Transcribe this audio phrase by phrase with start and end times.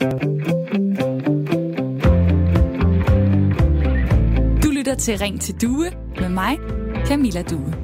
[0.00, 0.06] Du
[4.70, 6.58] lytter til Ring til Due med mig,
[7.06, 7.74] Camilla Due.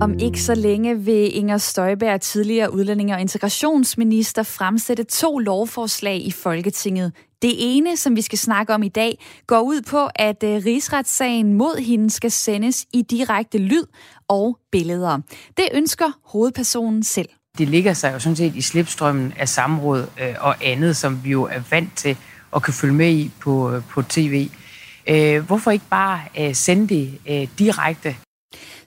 [0.00, 6.30] Om ikke så længe vil Inger Støjberg, tidligere udlændinge- og integrationsminister, fremsætte to lovforslag i
[6.30, 7.12] Folketinget.
[7.42, 11.52] Det ene, som vi skal snakke om i dag, går ud på, at øh, rigsretssagen
[11.52, 13.84] mod hende skal sendes i direkte lyd
[14.28, 15.18] og billeder.
[15.56, 17.28] Det ønsker hovedpersonen selv.
[17.58, 21.30] Det ligger sig jo sådan set i slipstrømmen af samråd øh, og andet, som vi
[21.30, 22.16] jo er vant til
[22.56, 24.48] at kan følge med i på, øh, på tv.
[25.06, 28.16] Øh, hvorfor ikke bare øh, sende det øh, direkte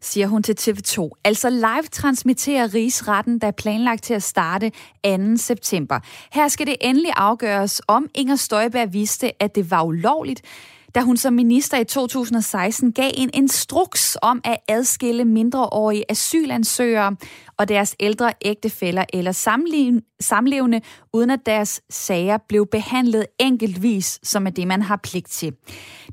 [0.02, 1.09] siger hun til TV2.
[1.23, 4.71] Altså live transmitterer Rigsretten, der er planlagt til at starte
[5.05, 5.38] 2.
[5.38, 5.99] september.
[6.31, 10.41] Her skal det endelig afgøres, om Inger Støjberg vidste, at det var ulovligt,
[10.95, 17.15] da hun som minister i 2016 gav en instruks om at adskille mindreårige asylansøgere
[17.57, 19.31] og deres ældre ægtefæller eller
[20.21, 20.81] samlevende,
[21.13, 25.54] uden at deres sager blev behandlet enkeltvis, som er det, man har pligt til.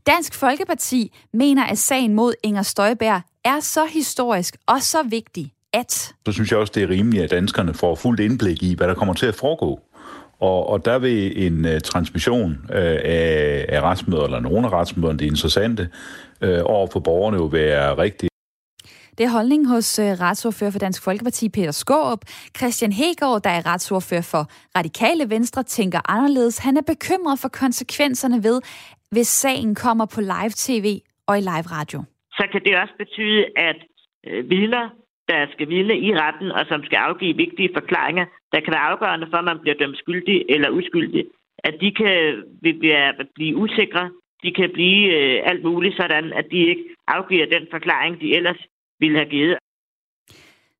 [0.06, 5.92] Dansk Folkeparti mener, at sagen mod Inger Støjberg er så historisk og så vigtig, at...
[6.27, 8.94] Så synes jeg også, det er rimeligt, at danskerne får fuldt indblik i, hvad der
[8.94, 9.80] kommer til at foregå.
[10.47, 15.19] Og, og der vil en uh, transmission uh, af, af retsmøder, eller nogle af retsmøderne,
[15.19, 15.88] det interessante,
[16.44, 18.28] uh, over for borgerne jo være rigtig
[19.19, 22.20] det er holdning hos uh, retsordfører for Dansk Folkeparti, Peter Skåb.
[22.58, 24.42] Christian Hegård, der er retsordfører for
[24.78, 26.58] Radikale Venstre, tænker anderledes.
[26.58, 28.60] Han er bekymret for konsekvenserne ved,
[29.10, 32.05] hvis sagen kommer på live-tv og i live-radio
[32.38, 33.78] så kan det også betyde, at
[34.27, 34.84] øh, vidner,
[35.28, 39.27] der skal vidne i retten, og som skal afgive vigtige forklaringer, der kan være afgørende
[39.30, 41.24] for, at man bliver dømt skyldig eller uskyldig,
[41.58, 42.14] at de kan
[43.34, 44.10] blive usikre,
[44.42, 48.60] de kan blive øh, alt muligt, sådan at de ikke afgiver den forklaring, de ellers
[49.00, 49.58] ville have givet.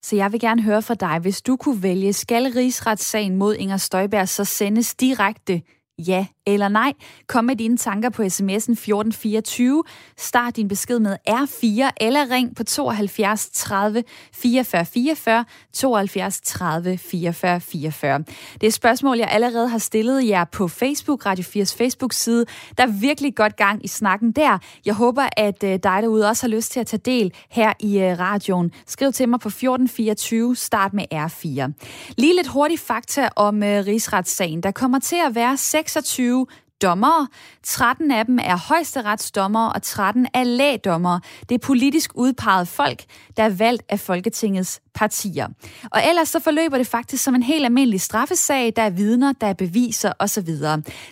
[0.02, 3.77] Så jeg vil gerne høre fra dig, hvis du kunne vælge, skal rigsretssagen mod Inger
[3.77, 5.62] Støjberg så sendes direkte?
[5.98, 6.92] Ja eller nej.
[7.27, 9.84] Kom med dine tanker på sms'en 1424.
[10.16, 17.61] Start din besked med R4 eller ring på 72 30 44 44 72 30 44
[17.61, 18.24] 44.
[18.61, 22.45] Det er spørgsmål, jeg allerede har stillet jer på Facebook, Radio 4's Facebook-side.
[22.78, 24.58] Der er virkelig godt gang i snakken der.
[24.86, 27.98] Jeg håber, at øh, dig derude også har lyst til at tage del her i
[27.98, 28.73] øh, radioen.
[28.86, 30.57] Skriv til mig på 1424.
[30.57, 31.73] Start med R4.
[32.18, 34.63] Lige lidt hurtigt fakta om øh, rigsretssagen.
[34.63, 36.36] Der kommer til at være 26
[36.83, 37.29] dommere.
[37.63, 41.20] 13 af dem er højesteretsdommere, og 13 er lægdommere.
[41.48, 43.05] Det er politisk udpeget folk,
[43.36, 45.48] der er valgt af Folketingets partier.
[45.91, 48.73] Og ellers så forløber det faktisk som en helt almindelig straffesag.
[48.77, 50.48] Der er vidner, der er beviser osv.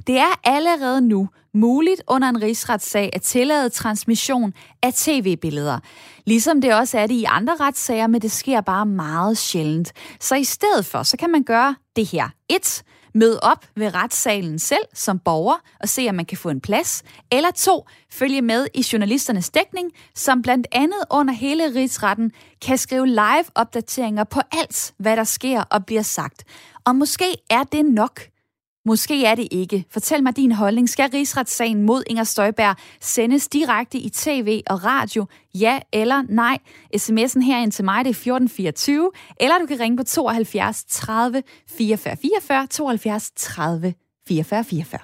[0.06, 5.78] Det er allerede nu muligt under en rigsretssag at tillade transmission af tv-billeder.
[6.26, 9.92] Ligesom det også er det i andre retssager, men det sker bare meget sjældent.
[10.20, 12.28] Så i stedet for, så kan man gøre det her.
[12.48, 12.82] 1.
[13.14, 17.02] Mød op ved retssalen selv som borger og se, om man kan få en plads.
[17.32, 22.32] Eller to, følge med i journalisternes dækning, som blandt andet under hele rigsretten
[22.62, 26.44] kan skrive live-opdateringer på alt, hvad der sker og bliver sagt.
[26.84, 28.20] Og måske er det nok
[28.86, 29.84] Måske er det ikke.
[29.90, 30.88] Fortæl mig din holdning.
[30.88, 35.26] Skal rigsretssagen mod Inger Støjberg sendes direkte i tv og radio?
[35.54, 36.58] Ja eller nej?
[36.96, 39.10] SMS'en her ind til mig, det er 1424.
[39.40, 43.94] Eller du kan ringe på 72 30 44 44, 72 30
[44.28, 45.00] 44 44.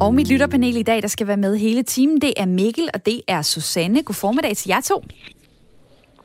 [0.00, 3.06] Og mit lytterpanel i dag, der skal være med hele timen, det er Mikkel, og
[3.06, 4.02] det er Susanne.
[4.02, 5.02] God formiddag til jer to.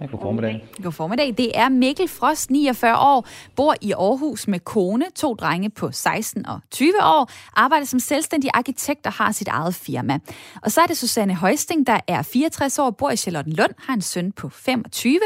[0.01, 0.67] Ja, god formiddag.
[0.83, 1.33] God formiddag.
[1.37, 6.45] Det er Mikkel Frost, 49 år, bor i Aarhus med kone, to drenge på 16
[6.45, 10.19] og 20 år, arbejder som selvstændig arkitekt og har sit eget firma.
[10.61, 14.01] Og så er det Susanne Højsting, der er 64 år, bor i Charlottenlund, har en
[14.01, 15.19] søn på 25,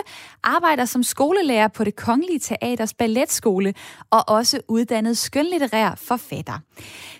[0.43, 3.73] arbejder som skolelærer på det Kongelige Teaters Balletskole
[4.09, 6.59] og også uddannet skønlitterær forfatter.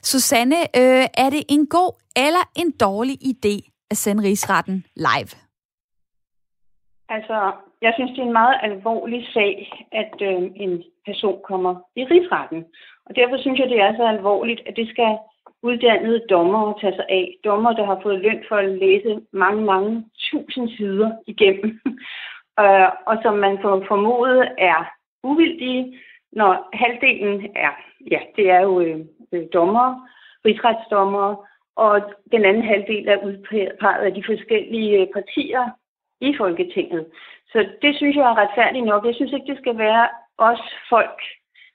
[0.04, 5.45] Susanne, øh, er det en god eller en dårlig idé at sende rigsretten live?
[7.10, 7.52] Altså,
[7.82, 12.66] jeg synes, det er en meget alvorlig sag, at øh, en person kommer i rigsretten.
[13.06, 15.18] Og derfor synes jeg, det er så alvorligt, at det skal
[15.64, 17.36] uddannede dommer tage sig af.
[17.44, 21.80] Dommer, der har fået løn for at læse mange, mange tusind sider igennem.
[22.64, 24.80] øh, og som man får formodet er
[25.24, 26.00] uvildige,
[26.32, 27.72] når halvdelen er,
[28.12, 29.00] ja, det er jo øh,
[29.32, 30.08] øh dommer,
[30.46, 35.70] rigsretsdommer, og den anden halvdel er udpeget af de forskellige øh, partier,
[36.30, 37.06] i Folketinget.
[37.52, 39.06] Så det synes jeg er retfærdigt nok.
[39.06, 40.08] Jeg synes ikke, det skal være
[40.38, 41.20] os folk,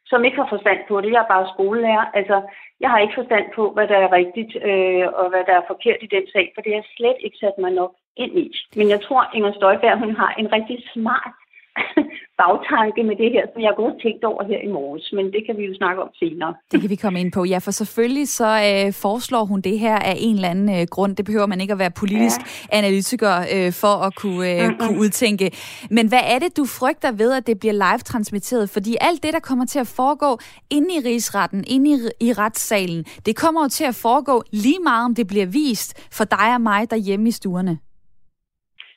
[0.07, 1.11] som ikke har forstand på det.
[1.13, 2.05] Jeg er bare skolelærer.
[2.19, 2.37] Altså,
[2.81, 6.01] jeg har ikke forstand på, hvad der er rigtigt øh, og hvad der er forkert
[6.03, 8.47] i den sag, for det har slet ikke sat mig nok ind i.
[8.79, 11.35] Men jeg tror, Inger Støjberg, hun har en rigtig smart
[12.41, 15.55] bagtanke med det her, som jeg godt tænkt over her i morges, men det kan
[15.59, 16.55] vi jo snakke om senere.
[16.73, 19.97] Det kan vi komme ind på, ja, for selvfølgelig så øh, foreslår hun det her
[20.11, 21.17] af en eller anden øh, grund.
[21.17, 22.79] Det behøver man ikke at være politisk ja.
[22.79, 24.79] analytiker øh, for at kunne, øh, mm-hmm.
[24.81, 25.47] kunne udtænke.
[25.91, 28.71] Men hvad er det, du frygter ved, at det bliver live-transmitteret?
[28.71, 30.39] Fordi alt det, der kommer til at foregå
[30.71, 31.97] inde i rigsretten, inde i,
[32.29, 36.25] i retssalen, det kommer jo til at foregå lige meget, om det bliver vist for
[36.25, 37.79] dig og mig derhjemme i stuerne.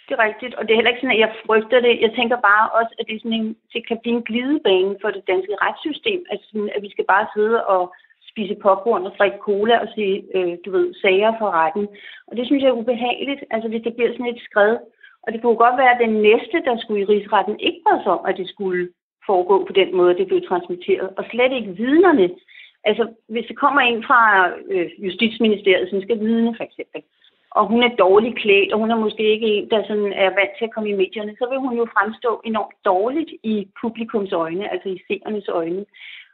[0.07, 2.01] Det er rigtigt, og det er heller ikke sådan, at jeg frygter det.
[2.05, 5.09] Jeg tænker bare også, at det, er sådan en, det kan blive en glidebane for
[5.15, 6.19] det danske retssystem.
[6.31, 7.83] at, sådan, at vi skal bare sidde og
[8.31, 11.87] spise popcorn og drikke cola og se, øh, du ved, sager for retten.
[12.27, 14.77] Og det synes jeg er ubehageligt, altså hvis det bliver sådan et skred.
[15.23, 18.13] Og det kunne godt være, at den næste, der skulle i rigsretten, ikke var så,
[18.29, 18.89] at det skulle
[19.25, 21.09] foregå på den måde, det blev transmitteret.
[21.17, 22.29] Og slet ikke vidnerne.
[22.83, 24.21] Altså, hvis det kommer ind fra
[24.73, 27.01] øh, Justitsministeriet, som skal vidne for eksempel,
[27.57, 30.53] og hun er dårligt klædt, og hun er måske ikke en, der sådan er vant
[30.57, 34.71] til at komme i medierne, så vil hun jo fremstå enormt dårligt i publikums øjne,
[34.71, 35.85] altså i seernes øjne.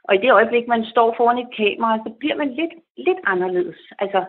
[0.04, 3.80] Og i det øjeblik, man står foran et kamera, så bliver man lidt, lidt anderledes.
[3.98, 4.20] Altså,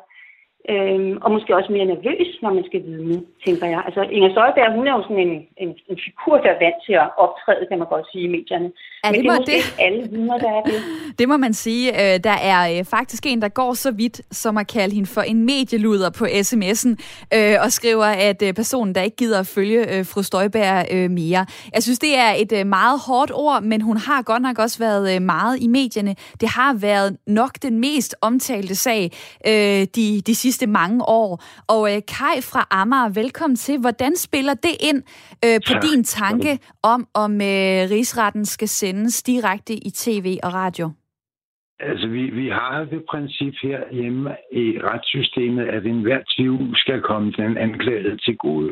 [0.69, 3.81] Øhm, og måske også mere nervøs, når man skal vidne, tænker jeg.
[3.85, 6.93] Altså, Inger Støjberg, hun er jo sådan en, en, en figur, der er vant til
[6.93, 8.69] at optræde, kan man godt sige, i medierne.
[9.03, 9.57] Ja, Men det, er måske det.
[9.57, 10.73] ikke alle vidner, der er det.
[11.19, 11.85] Det må man sige.
[12.01, 15.21] Øh, der er øh, faktisk en, der går så vidt, som at kalde hende for
[15.21, 16.91] en medieluder på sms'en,
[17.35, 21.45] øh, og skriver, at personen, der ikke gider at følge fru Støjberg mere.
[21.73, 25.21] Jeg synes, det er et meget hårdt ord, men hun har godt nok også været
[25.21, 26.15] meget i medierne.
[26.41, 29.11] Det har været nok den mest omtalte sag
[29.95, 31.29] de, de sidste sidste mange år.
[31.75, 33.75] Og øh, Kai fra Amager, velkommen til.
[33.83, 34.99] Hvordan spiller det ind
[35.45, 35.81] øh, på ja.
[35.87, 36.51] din tanke
[36.93, 40.85] om, om øh, rigsretten skal sendes direkte i tv og radio?
[41.79, 47.31] Altså, vi, vi har det princip her hjemme i retssystemet, at enhver tvivl skal komme
[47.31, 48.71] den anklagede til gode.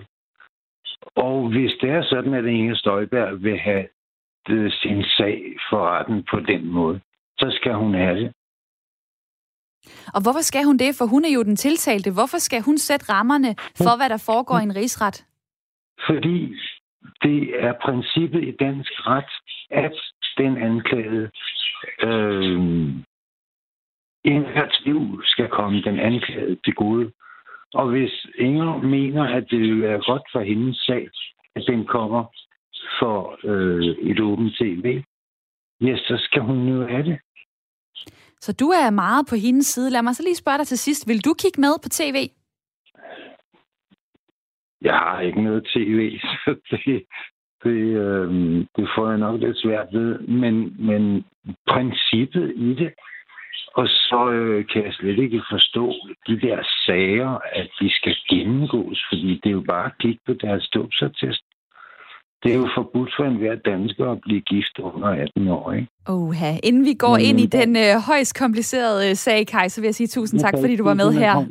[1.15, 3.85] Og hvis det er sådan, at Inge Støjberg vil have
[4.81, 5.39] sin sag
[5.69, 6.99] for retten på den måde,
[7.39, 8.31] så skal hun have det.
[10.13, 10.95] Og hvorfor skal hun det?
[10.97, 12.11] For hun er jo den tiltalte.
[12.11, 15.25] Hvorfor skal hun sætte rammerne for, hvad der foregår i en rigsret?
[16.07, 16.55] Fordi
[17.23, 19.31] det er princippet i dansk ret,
[19.69, 19.95] at
[20.37, 21.29] den anklagede
[22.03, 22.59] øh,
[24.23, 27.11] enhver tvivl skal komme den anklagede til gode.
[27.73, 31.09] Og hvis Inger mener, at det vil være godt for hendes sag,
[31.55, 32.23] at den kommer
[32.99, 35.03] for øh, et åbent tv,
[35.81, 37.19] ja, så skal hun jo have det.
[38.41, 39.89] Så du er meget på hendes side.
[39.89, 41.07] Lad mig så lige spørge dig til sidst.
[41.07, 42.17] Vil du kigge med på tv?
[44.81, 47.03] Jeg har ikke noget tv, så det,
[47.63, 48.29] det, øh,
[48.75, 50.19] det får jeg nok lidt svært ved.
[50.19, 51.25] Men, men
[51.67, 52.93] princippet i det,
[53.73, 55.93] og så øh, kan jeg slet ikke forstå
[56.27, 60.33] de der sager, at de skal gennemgås, fordi det er jo bare at kigge på
[60.33, 61.43] deres ståbsattest.
[62.43, 65.87] Det er jo forbudt for enhver dansker at blive gift under 18 år, ikke?
[66.09, 66.57] Oha.
[66.63, 69.95] Inden vi går ind i den øh, højst komplicerede øh, sag, Kai, så vil jeg
[69.95, 71.45] sige tusind tak, fordi du var med her.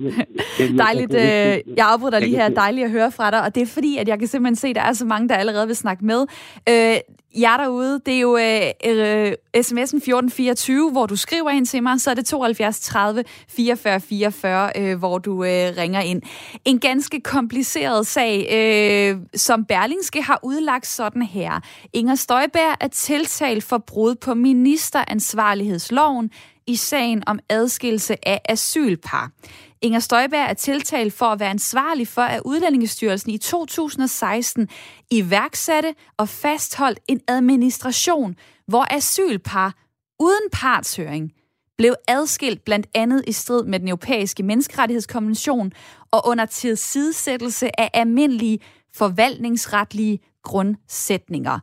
[0.78, 1.14] Dejligt.
[1.14, 2.48] Øh, jeg afbryder dig lige her.
[2.48, 3.42] Dejligt at høre fra dig.
[3.42, 5.34] Og det er fordi, at jeg kan simpelthen se, at der er så mange, der
[5.34, 6.26] allerede vil snakke med.
[6.68, 6.96] Øh,
[7.36, 12.00] jer derude, det er jo øh, øh, sms'en 1424, hvor du skriver ind til mig,
[12.00, 16.22] så er det 72 30 44 44, øh, hvor du øh, ringer ind.
[16.64, 21.60] En ganske kompliceret sag, øh, som Berlingske har udlagt sådan her.
[21.92, 26.30] Inger Støjberg er tiltalt for brud på ministeransvarlighedsloven
[26.66, 29.30] i sagen om adskillelse af asylpar.
[29.82, 34.68] Inger Støjberg er tiltalt for at være ansvarlig for, at Udlændingestyrelsen i 2016
[35.10, 38.36] iværksatte og fastholdt en administration,
[38.66, 39.74] hvor asylpar
[40.20, 41.32] uden partshøring
[41.78, 45.72] blev adskilt blandt andet i strid med den europæiske menneskerettighedskonvention
[46.10, 48.58] og under tilsidesættelse af almindelige
[48.94, 51.58] forvaltningsretlige grundsætninger.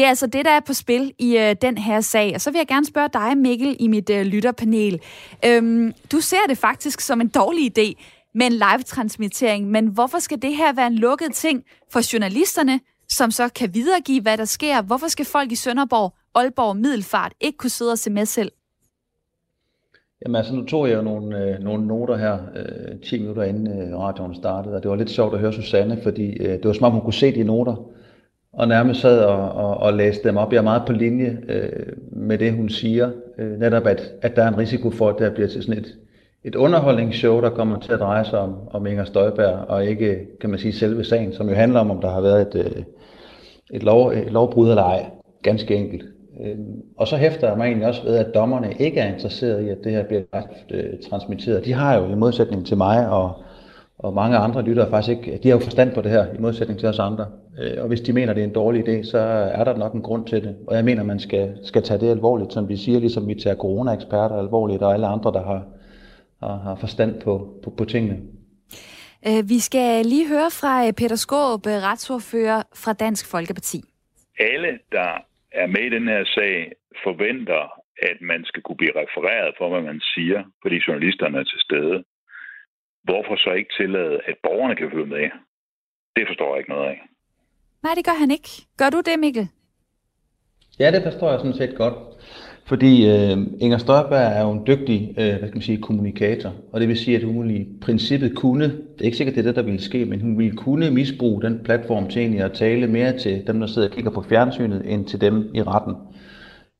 [0.00, 2.32] Det er altså det, der er på spil i øh, den her sag.
[2.34, 5.00] Og så vil jeg gerne spørge dig, Mikkel, i mit øh, lytterpanel.
[5.46, 8.02] Øhm, du ser det faktisk som en dårlig idé
[8.34, 13.30] med en live-transmittering, men hvorfor skal det her være en lukket ting for journalisterne, som
[13.30, 14.82] så kan videregive, hvad der sker?
[14.82, 18.52] Hvorfor skal folk i Sønderborg, Aalborg, Middelfart ikke kunne sidde og se med selv?
[20.22, 23.66] Jamen altså, nu tog jeg jo nogle, øh, nogle noter her, øh, 10 minutter inden
[23.66, 26.72] øh, radioen startede, og det var lidt sjovt at høre Susanne, fordi øh, det var
[26.72, 27.99] som om hun kunne se de noter
[28.52, 30.52] og nærmest sad og, og, og læste dem op.
[30.52, 33.10] Jeg er meget på linje øh, med det, hun siger.
[33.38, 35.96] Øh, netop, at, at der er en risiko for, at det bliver til sådan et,
[36.44, 40.50] et underholdningsshow, der kommer til at dreje sig om, om Inger Støjberg, og ikke, kan
[40.50, 42.82] man sige, selve sagen, som jo handler om, om der har været et, øh,
[43.70, 45.06] et, lov, et lovbrud eller ej.
[45.42, 46.04] Ganske enkelt.
[46.44, 46.56] Øh,
[46.96, 49.78] og så hæfter jeg mig egentlig også ved, at dommerne ikke er interesseret i, at
[49.84, 50.22] det her bliver
[50.70, 51.64] øh, transmitteret.
[51.64, 53.32] De har jo i modsætning til mig og
[54.02, 56.80] og mange andre lytter faktisk ikke, de har jo forstand på det her, i modsætning
[56.80, 57.26] til os andre.
[57.60, 59.18] Øh, og hvis de mener, det er en dårlig idé, så
[59.58, 60.56] er der nok en grund til det.
[60.68, 63.56] Og jeg mener, man skal, skal tage det alvorligt, som vi siger, ligesom vi tager
[63.56, 65.62] corona-eksperter alvorligt, og alle andre, der har,
[66.42, 68.16] har, har forstand på, på, på tingene.
[69.28, 73.80] Øh, vi skal lige høre fra øh, Peter Skåb, retsordfører fra Dansk Folkeparti.
[74.38, 75.10] Alle, der
[75.52, 76.72] er med i den her sag,
[77.04, 77.62] forventer,
[78.10, 82.04] at man skal kunne blive refereret for, hvad man siger, fordi journalisterne er til stede
[83.04, 85.26] hvorfor så ikke tillade, at borgerne kan følge med?
[86.16, 86.98] Det forstår jeg ikke noget af.
[87.82, 88.50] Nej, det gør han ikke.
[88.78, 89.48] Gør du det, Mikkel?
[90.78, 91.94] Ja, det forstår jeg sådan set godt.
[92.70, 96.80] Fordi øh, Inger Støjberg er jo en dygtig øh, hvad skal man sige, kommunikator, og
[96.80, 99.56] det vil sige, at hun i princippet kunne, det er ikke sikkert, det er det,
[99.56, 103.18] der ville ske, men hun ville kunne misbruge den platform til egentlig at tale mere
[103.18, 105.94] til dem, der sidder og kigger på fjernsynet, end til dem i retten.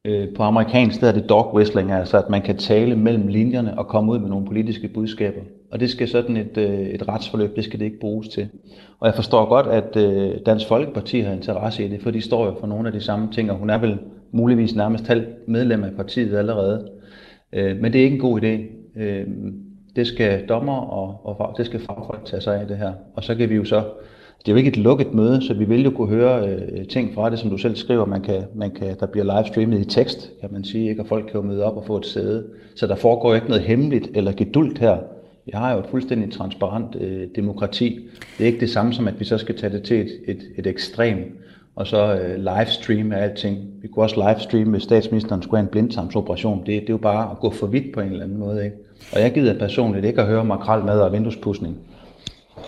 [0.04, 3.86] Øh, på amerikansk er det dog whistling, altså at man kan tale mellem linjerne og
[3.86, 5.40] komme ud med nogle politiske budskaber.
[5.70, 8.48] Og det skal sådan et, øh, et retsforløb, det skal det ikke bruges til.
[9.00, 12.46] Og jeg forstår godt, at øh, Dansk Folkeparti har interesse i det, for de står
[12.46, 13.98] jo for nogle af de samme ting, og hun er vel
[14.32, 16.88] muligvis nærmest halv medlem af partiet allerede.
[17.52, 18.76] Øh, men det er ikke en god idé.
[19.96, 22.92] Det skal dommer og, og det skal fagfolk tage sig af det her.
[23.14, 23.82] Og så kan vi jo så
[24.40, 27.14] det er jo ikke et lukket møde, så vi vil jo kunne høre øh, ting
[27.14, 28.04] fra det, som du selv skriver.
[28.04, 31.02] Man kan, man kan, der bliver livestreamet i tekst, kan man sige, ikke?
[31.02, 32.46] og folk kan jo møde op og få et sæde.
[32.76, 34.96] Så der foregår ikke noget hemmeligt eller gedult her.
[35.50, 38.08] Vi har jo et fuldstændig transparent øh, demokrati.
[38.38, 40.42] Det er ikke det samme som, at vi så skal tage det til et, et,
[40.58, 41.38] et ekstrem,
[41.76, 43.58] og så øh, livestreame alting.
[43.82, 46.58] Vi kunne også livestreame, hvis statsministeren skulle have en blindtarmsoperation.
[46.58, 48.64] Det, det er jo bare at gå for vidt på en eller anden måde.
[48.64, 48.76] Ikke?
[49.12, 51.76] Og jeg gider personligt ikke at høre makrel mad og vinduespudsning.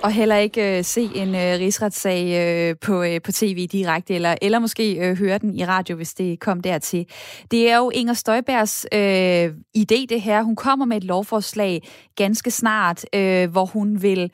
[0.02, 2.24] Og heller ikke øh, se en øh, rigsretssag
[2.70, 6.14] øh, på, øh, på tv direkte, eller, eller måske øh, høre den i radio, hvis
[6.14, 7.06] det kom dertil.
[7.50, 9.44] Det er jo Inger Støjbergs øh,
[9.78, 10.42] idé, det her.
[10.42, 11.82] Hun kommer med et lovforslag
[12.16, 14.30] ganske snart, øh, hvor hun vil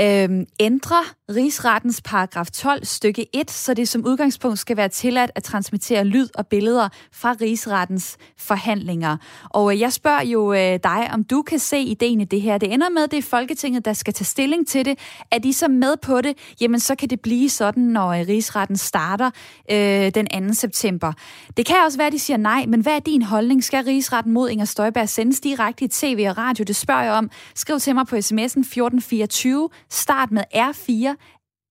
[0.00, 0.28] øh,
[0.60, 1.04] ændre
[1.36, 6.28] rigsrettens paragraf 12 stykke 1, så det som udgangspunkt skal være tilladt at transmittere lyd
[6.34, 9.16] og billeder fra rigsrettens forhandlinger.
[9.50, 12.58] Og øh, jeg spørger jo øh, dig, om du kan se ideen i det her.
[12.58, 14.98] Det ender med, at det er Folketinget, der skal tage stilling til det.
[15.30, 18.76] Er de så med på det, jamen så kan det blive sådan, når øh, rigsretten
[18.76, 19.30] starter
[19.70, 20.54] øh, den 2.
[20.54, 21.12] september.
[21.56, 23.64] Det kan også være, at de siger nej, men hvad er din holdning?
[23.64, 26.64] Skal rigsretten mod Inger Støjberg sendes direkte i tv og radio?
[26.64, 27.30] Det spørger jeg om.
[27.54, 29.68] Skriv til mig på sms'en 1424.
[29.90, 31.17] Start med R4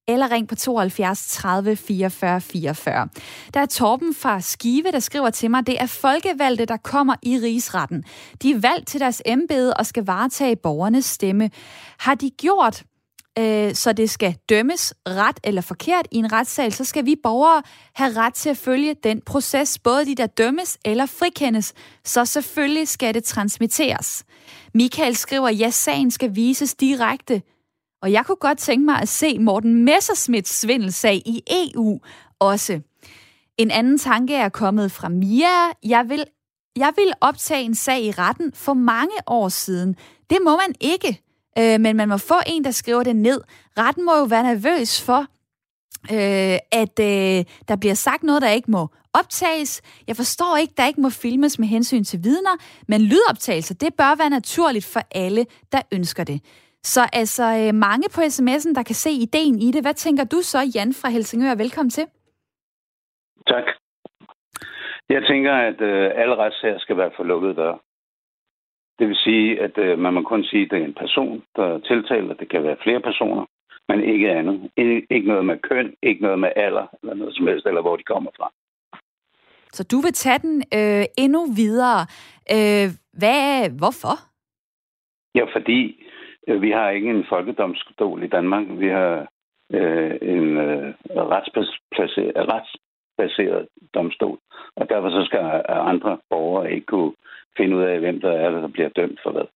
[0.08, 3.08] eller ring på 72 30 44 44.
[3.54, 7.38] Der er Torben fra Skive, der skriver til mig, det er folkevalgte, der kommer i
[7.38, 8.04] rigsretten.
[8.42, 11.50] De er valgt til deres embede og skal varetage borgernes stemme.
[11.98, 12.84] Har de gjort
[13.40, 17.64] øh, så det skal dømmes ret eller forkert i en retssal, så skal vi borgere
[17.94, 21.74] have ret til at følge den proces, både de der dømmes eller frikendes,
[22.04, 24.24] så selvfølgelig skal det transmitteres.
[24.74, 27.42] Michael skriver, ja, sagen skal vises direkte
[28.01, 32.00] og jeg kunne godt tænke mig at se Morten Messersmiths svindelsag i EU
[32.39, 32.82] også.
[33.58, 35.72] En anden tanke er kommet fra Mia.
[35.84, 36.25] Jeg vil,
[36.75, 39.96] jeg vil optage en sag i retten for mange år siden.
[40.30, 41.22] Det må man ikke,
[41.58, 43.42] øh, men man må få en, der skriver det ned.
[43.77, 45.20] Retten må jo være nervøs for,
[46.12, 49.82] øh, at øh, der bliver sagt noget, der ikke må optages.
[50.08, 54.16] Jeg forstår ikke, der ikke må filmes med hensyn til vidner, men lydoptagelser, det bør
[54.16, 56.42] være naturligt for alle, der ønsker det.
[56.94, 59.82] Så altså øh, mange på sms'en, der kan se ideen i det.
[59.84, 61.56] Hvad tænker du så, Jan fra Helsingør?
[61.56, 62.06] Velkommen til.
[63.48, 63.67] Tak.
[65.10, 67.79] Jeg tænker, at øh, alle retssager skal være for lukkede døre.
[69.00, 71.79] Det vil sige, at øh, man må kun sige, at det er en person, der
[71.79, 72.34] tiltaler.
[72.34, 73.46] Det kan være flere personer,
[73.88, 74.72] men ikke andet.
[75.10, 78.03] Ikke noget med køn, ikke noget med alder, eller noget som helst, eller hvor de
[78.03, 78.51] kommer fra.
[79.74, 82.01] Så du vil tage den øh, endnu videre.
[82.56, 82.88] Øh,
[83.20, 84.15] hvad, hvorfor?
[85.36, 85.97] Ja, fordi
[86.56, 88.66] vi har ikke en folkedomstol i Danmark.
[88.70, 89.27] Vi har
[89.74, 90.94] øh, en øh,
[92.51, 94.38] retsbaseret domstol.
[94.75, 97.13] Og derfor så skal andre borgere ikke kunne
[97.58, 99.48] finde ud af, hvem der er, der bliver dømt for hvad.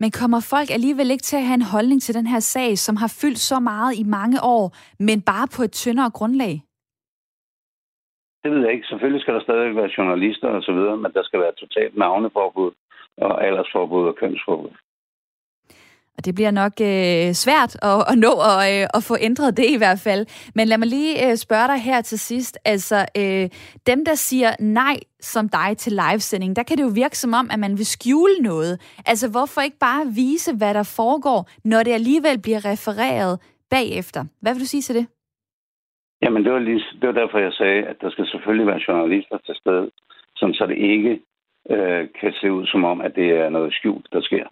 [0.00, 2.96] Men kommer folk alligevel ikke til at have en holdning til den her sag, som
[2.96, 4.64] har fyldt så meget i mange år,
[4.98, 6.54] men bare på et tyndere grundlag?
[8.42, 8.86] Det ved jeg ikke.
[8.86, 12.70] Selvfølgelig skal der stadig være journalister og så videre, men der skal være totalt navneforbud
[13.16, 14.74] og aldersforbud og kønsforbud.
[16.22, 19.68] Og det bliver nok øh, svært at, at nå at, øh, at få ændret det
[19.76, 20.22] i hvert fald.
[20.56, 22.54] Men lad mig lige øh, spørge dig her til sidst.
[22.72, 23.44] Altså, øh,
[23.90, 27.46] dem der siger nej som dig til livesending, der kan det jo virke som om,
[27.52, 28.74] at man vil skjule noget.
[29.10, 33.34] Altså, hvorfor ikke bare vise, hvad der foregår, når det alligevel bliver refereret
[33.70, 34.20] bagefter?
[34.42, 35.06] Hvad vil du sige til det?
[36.22, 39.38] Jamen, det var, lige, det var derfor, jeg sagde, at der skal selvfølgelig være journalister
[39.46, 39.90] til stede,
[40.36, 41.12] som så det ikke
[41.70, 44.46] øh, kan se ud som om, at det er noget skjult, der sker.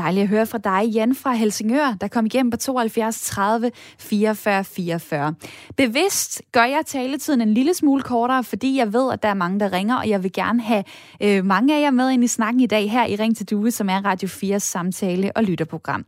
[0.00, 4.64] Dejligt at høre fra dig, Jan fra Helsingør, der kom igennem på 72 30 44
[4.64, 5.34] 44.
[5.76, 9.60] Bevidst gør jeg taletiden en lille smule kortere, fordi jeg ved, at der er mange,
[9.60, 10.84] der ringer, og jeg vil gerne have
[11.22, 13.70] øh, mange af jer med ind i snakken i dag her i Ring til Due,
[13.70, 16.04] som er Radio 4's samtale- og lytterprogram.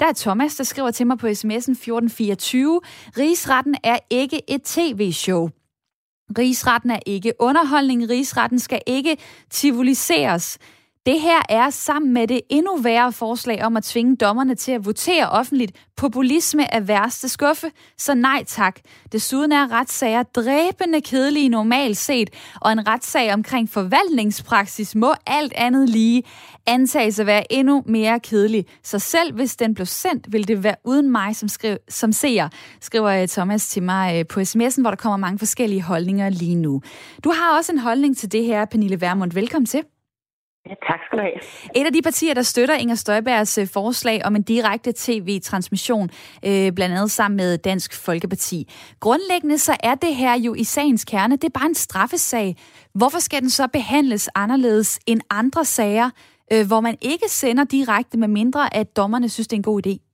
[0.00, 2.80] Der er Thomas, der skriver til mig på sms'en 1424.
[3.18, 5.48] Rigsretten er ikke et tv-show.
[6.38, 8.08] Rigsretten er ikke underholdning.
[8.08, 9.16] Rigsretten skal ikke
[9.50, 10.58] tivoliseres.
[11.06, 14.86] Det her er sammen med det endnu værre forslag om at tvinge dommerne til at
[14.86, 15.72] votere offentligt.
[15.96, 18.80] Populisme er værste skuffe, så nej tak.
[19.12, 25.88] Desuden er retssager dræbende kedelige normalt set, og en retssag omkring forvaltningspraksis må alt andet
[25.88, 26.22] lige
[26.66, 28.66] antages at være endnu mere kedelig.
[28.82, 32.48] Så selv hvis den blev sendt, vil det være uden mig som, skri- som seer,
[32.80, 36.54] skriver øh, Thomas til mig øh, på sms'en, hvor der kommer mange forskellige holdninger lige
[36.54, 36.82] nu.
[37.24, 39.32] Du har også en holdning til det her, Pernille Vermund.
[39.32, 39.82] Velkommen til.
[40.68, 41.38] Ja, tak skal du have.
[41.74, 46.10] Et af de partier, der støtter Inger Støjbergs øh, forslag om en direkte tv-transmission,
[46.44, 48.68] øh, blandt andet sammen med Dansk Folkeparti.
[49.00, 52.56] Grundlæggende så er det her jo i sagens kerne, det er bare en straffesag.
[52.94, 56.10] Hvorfor skal den så behandles anderledes end andre sager,
[56.52, 59.86] øh, hvor man ikke sender direkte, med mindre at dommerne synes, det er en god
[59.86, 60.07] idé?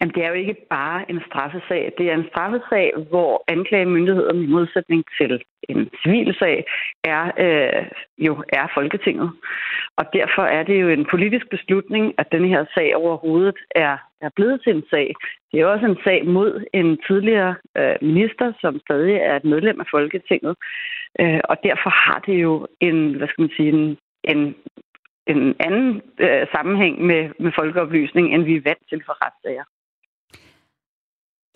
[0.00, 1.92] Jamen, det er jo ikke bare en straffesag.
[1.98, 6.64] Det er en straffesag, hvor anklagemyndigheden i modsætning til en civil sag
[7.04, 7.86] er, øh,
[8.18, 9.30] jo er Folketinget.
[9.96, 14.30] Og derfor er det jo en politisk beslutning, at den her sag overhovedet er, er
[14.36, 15.14] blevet til en sag.
[15.52, 19.80] Det er også en sag mod en tidligere øh, minister, som stadig er et medlem
[19.80, 20.56] af Folketinget.
[21.20, 24.54] Øh, og derfor har det jo en, hvad skal man sige, en, en
[25.26, 29.64] en anden øh, sammenhæng med, med folkeoplysning, end vi er vant til for retssager.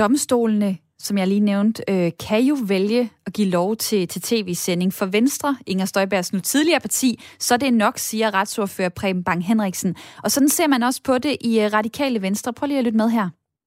[0.02, 4.92] Domstolene, som jeg lige nævnte, øh, kan jo vælge at give lov til, til tv-sending.
[4.92, 9.46] For Venstre, Inger Støjbergs nu tidligere parti, så er det nok, siger retsordfører Preben Bang
[9.46, 9.96] Henriksen.
[10.24, 12.52] Og sådan ser man også på det i uh, Radikale Venstre.
[12.52, 13.26] Prøv lige at lytte med her.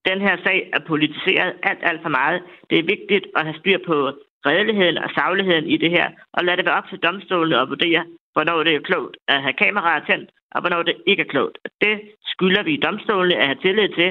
[0.09, 2.41] Den her sag er politiseret alt, alt for meget.
[2.69, 3.95] Det er vigtigt at have styr på
[4.49, 8.01] redeligheden og sagligheden i det her, og lad det være op til domstolene at vurdere,
[8.33, 11.57] hvornår det er klogt at have kameraer tændt, og hvornår det ikke er klogt.
[11.81, 11.95] Det
[12.31, 14.09] skylder vi domstolene at have tillid til,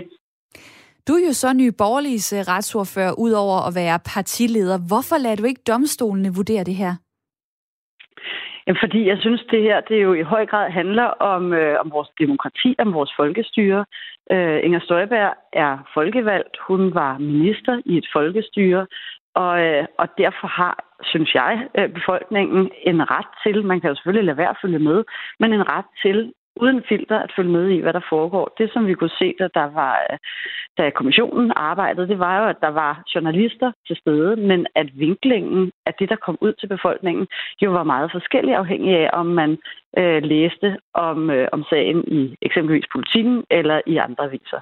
[1.08, 4.78] du er jo så ny borgerliges øh, retsordfører, ud over at være partileder.
[4.90, 6.92] Hvorfor lader du ikke domstolene vurdere det her?
[8.66, 11.90] Jamen, fordi jeg synes, det her det jo i høj grad handler om, øh, om
[11.90, 13.84] vores demokrati, om vores folkestyre.
[14.32, 16.56] Øh, Inger Støjberg er folkevalgt.
[16.68, 18.86] Hun var minister i et folkestyre.
[19.42, 23.94] Og, øh, og derfor har, synes jeg, øh, befolkningen en ret til, man kan jo
[23.96, 25.04] selvfølgelig lade være at følge med,
[25.40, 28.54] men en ret til uden filter at følge med i, hvad der foregår.
[28.58, 30.18] Det, som vi kunne se, da, der var, øh,
[30.78, 35.72] da kommissionen arbejdede, det var jo, at der var journalister til stede, men at vinklingen
[35.86, 37.26] af det, der kom ud til befolkningen,
[37.62, 39.58] jo var meget forskellig afhængig af, om man
[39.98, 44.60] øh, læste om, øh, om sagen i eksempelvis politikken eller i andre aviser.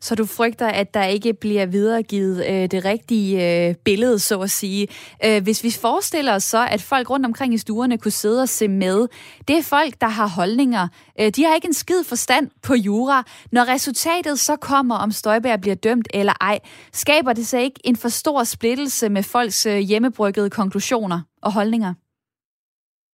[0.00, 4.50] Så du frygter, at der ikke bliver videregivet øh, det rigtige øh, billede, så at
[4.50, 4.88] sige.
[5.24, 8.48] Øh, hvis vi forestiller os så, at folk rundt omkring i stuerne kunne sidde og
[8.48, 9.06] se med,
[9.48, 10.88] det er folk, der har holdninger.
[11.20, 13.24] Øh, de har ikke en skid forstand på jura.
[13.52, 16.58] Når resultatet så kommer, om Støjberg bliver dømt eller ej,
[16.92, 21.94] skaber det så ikke en for stor splittelse med folks øh, hjemmebryggede konklusioner og holdninger?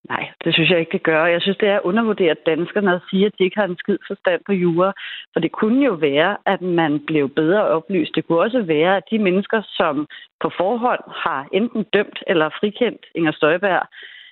[0.08, 1.26] Nej, det synes jeg ikke, det gør.
[1.26, 4.40] Jeg synes, det er undervurderet danskerne at sige, at de ikke har en skid forstand
[4.46, 4.92] på jura.
[5.32, 8.14] For det kunne jo være, at man blev bedre oplyst.
[8.14, 10.06] Det kunne også være, at de mennesker, som
[10.42, 13.86] på forhånd har enten dømt eller frikendt Inger Støjberg,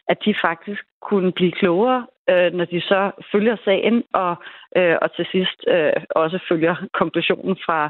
[0.09, 4.35] at de faktisk kunne blive klogere, øh, når de så følger sagen og,
[4.77, 7.81] øh, og til sidst øh, også følger konklusionen fra,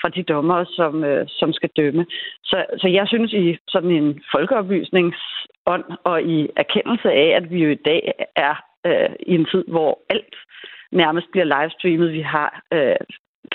[0.00, 2.06] fra de dommer, som, øh, som skal dømme.
[2.44, 7.70] Så, så jeg synes i sådan en folkeoplysningsånd og i erkendelse af, at vi jo
[7.70, 8.54] i dag er
[8.86, 10.34] øh, i en tid, hvor alt
[10.92, 12.12] nærmest bliver livestreamet.
[12.12, 12.96] Vi har øh,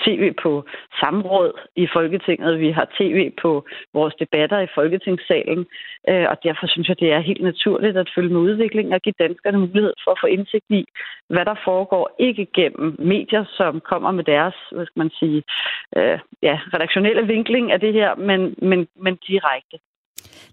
[0.04, 0.64] tv på
[1.00, 5.66] samråd i Folketinget, vi har tv på vores debatter i Folketingssalen,
[6.08, 9.20] øh, og derfor synes jeg, det er helt naturligt at følge med udviklingen og give
[9.24, 10.84] danskerne mulighed for at få indsigt i,
[11.28, 15.42] hvad der foregår, ikke gennem medier, som kommer med deres, hvad skal man sige,
[15.96, 19.78] øh, ja, redaktionelle vinkling af det her, men, men, men direkte.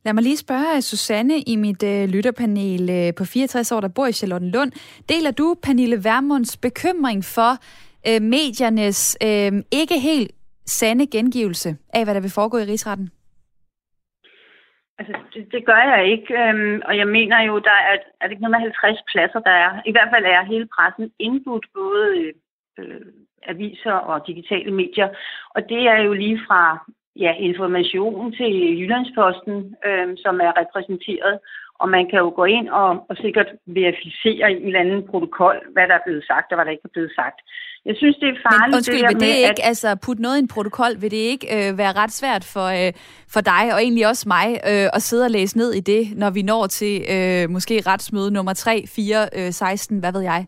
[0.05, 4.07] Lad mig lige spørge Susanne i mit øh, lytterpanel øh, på 64 år, der bor
[4.07, 4.71] i Charlottenlund.
[5.09, 7.51] Deler du Pernille Vermunds bekymring for,
[8.09, 10.31] øh, mediernes øh, ikke helt
[10.65, 13.09] sande gengivelse af, hvad der vil foregå i rigsretten?
[14.99, 18.31] Altså, det, det gør jeg ikke, øhm, og jeg mener jo, der er, er det
[18.31, 19.81] ikke noget med 50 pladser, der er.
[19.85, 22.31] I hvert fald er hele pressen indbudt både
[22.79, 23.05] øh,
[23.47, 25.09] aviser og digitale medier,
[25.55, 26.61] og det er jo lige fra
[27.15, 31.39] ja, information til Jyllandsposten, øh, som er repræsenteret,
[31.79, 35.57] Og man kan jo gå ind og, og sikkert verificere i en eller anden protokol,
[35.73, 37.39] hvad der er blevet sagt og hvad der ikke er blevet sagt.
[37.85, 38.71] Jeg synes, det er farligt.
[38.71, 39.69] Men undskyld, det vil det med, ikke, at...
[39.71, 42.91] altså putte noget i en protokol, vil det ikke øh, være ret svært for, øh,
[43.33, 46.29] for dig, og egentlig også mig, øh, at sidde og læse ned i det, når
[46.37, 50.41] vi når til øh, måske retsmøde nummer 3, 4, øh, 16, hvad ved jeg?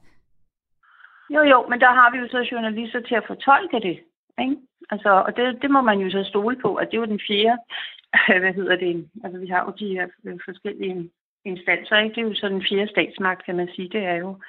[1.36, 3.98] Jo, jo, men der har vi jo så journalister til at fortolke det.
[4.44, 4.56] Ikke?
[4.92, 7.22] Altså, og det, det må man jo så stole på, at det er jo den
[7.28, 7.60] fjerde,
[8.44, 11.10] hvad hedder det, altså vi har jo de her øh, forskellige
[11.46, 12.16] instanser, ikke?
[12.16, 14.40] det er jo så den fjerde statsmagt, kan man sige, det er jo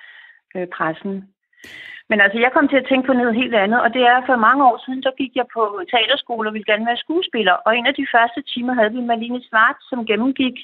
[0.55, 1.25] øh, pressen.
[2.11, 4.37] Men altså, jeg kom til at tænke på noget helt andet, og det er, for
[4.37, 7.87] mange år siden, så gik jeg på teaterskole og ville gerne være skuespiller, og en
[7.87, 10.57] af de første timer havde vi Marlene Svart, som gennemgik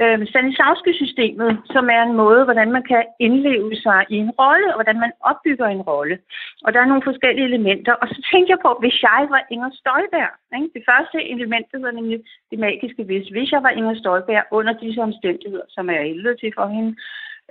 [0.00, 4.76] øh, Stanislavski-systemet, som er en måde, hvordan man kan indleve sig i en rolle, og
[4.78, 6.18] hvordan man opbygger en rolle.
[6.64, 7.92] Og der er nogle forskellige elementer.
[7.92, 10.32] Og så tænkte jeg på, hvis jeg var Inger Støjberg.
[10.56, 10.70] Ikke?
[10.76, 12.18] Det første element, det hedder nemlig
[12.50, 13.28] det magiske hvis.
[13.28, 16.96] Hvis jeg var Inger Støjberg under disse omstændigheder, som er til for hende.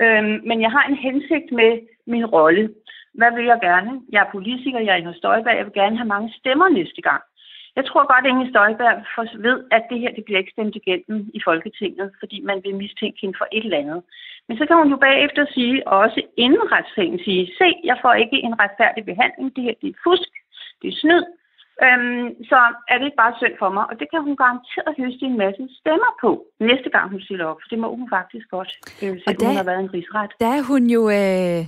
[0.03, 1.71] Øhm, men jeg har en hensigt med
[2.07, 2.73] min rolle.
[3.13, 4.01] Hvad vil jeg gerne?
[4.11, 7.21] Jeg er politiker, jeg er Inger Støjberg, jeg vil gerne have mange stemmer næste gang.
[7.75, 8.95] Jeg tror godt, at Inger Støjberg
[9.47, 13.21] ved, at det her det bliver ikke stemt igennem i Folketinget, fordi man vil mistænke
[13.21, 14.01] hende for et eller andet.
[14.47, 18.13] Men så kan hun jo bagefter sige, og også inden retssagen sige, se, jeg får
[18.13, 20.31] ikke en retfærdig behandling, det her det er fusk,
[20.81, 21.23] det er snyd,
[21.85, 22.59] øhm, så
[22.91, 23.85] er det ikke bare synd for mig.
[23.89, 26.29] Og det kan hun garanteret høste en masse stemmer på,
[26.69, 28.71] næste gang hun stiller op, for det må hun faktisk godt,
[29.03, 30.31] øh, selvom der, hun har været en rigsret.
[30.43, 31.01] Der er hun jo...
[31.19, 31.61] Øh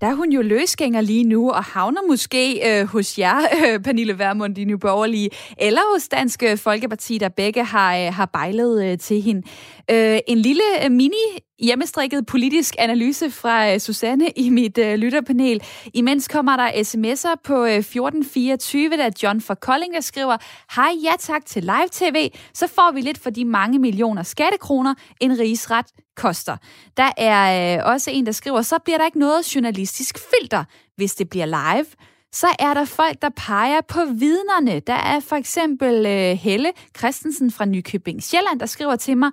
[0.00, 4.18] der er hun jo løsgænger lige nu, og havner måske øh, hos jer, øh, Pernille
[4.18, 8.98] Vermund i Nye Borgerlige, eller hos Dansk Folkeparti, der begge har, øh, har bejlet øh,
[8.98, 9.42] til hende.
[9.90, 11.24] Øh, en lille øh, mini
[11.58, 15.62] hjemmestrikket politisk analyse fra øh, Susanne i mit øh, lytterpanel.
[15.94, 20.36] Imens kommer der sms'er på øh, 1424, der John fra Kolding, der skriver,
[20.76, 25.38] Hej, ja tak til live-tv, så får vi lidt for de mange millioner skattekroner, en
[25.38, 26.56] rigsret koster.
[26.96, 30.64] Der er øh, også en, der skriver, så bliver der ikke noget journalistisk filter,
[30.96, 31.86] hvis det bliver live
[32.32, 34.80] så er der folk, der peger på vidnerne.
[34.80, 39.30] Der er for eksempel øh, Helle Christensen fra Nykøbing Sjælland, der skriver til mig,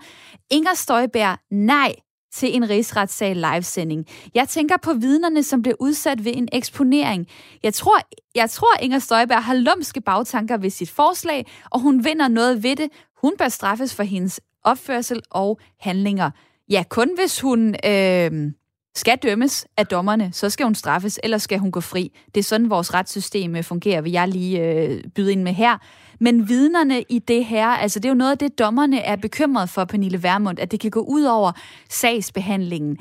[0.52, 1.96] Inger Støjberg, nej,
[2.36, 4.06] til en rigsretssag livesending.
[4.36, 7.28] Jeg tænker på vidnerne, som blev udsat ved en eksponering.
[7.64, 7.98] Jeg tror,
[8.36, 12.76] jeg tror Inger Støjberg har lumske bagtanker ved sit forslag, og hun vinder noget ved
[12.76, 12.90] det.
[13.22, 16.32] Hun bør straffes for hendes opførsel og handlinger.
[16.70, 18.52] Ja, kun hvis hun øh,
[18.96, 22.12] skal dømmes af dommerne, så skal hun straffes, eller skal hun gå fri.
[22.36, 25.78] Det er sådan, vores retssystem øh, fungerer, vil jeg lige øh, byde ind med her.
[26.20, 29.70] Men vidnerne i det her, altså det er jo noget af det, dommerne er bekymret
[29.70, 31.52] for, Pernille Vermund, at det kan gå ud over
[31.90, 32.98] sagsbehandlingen.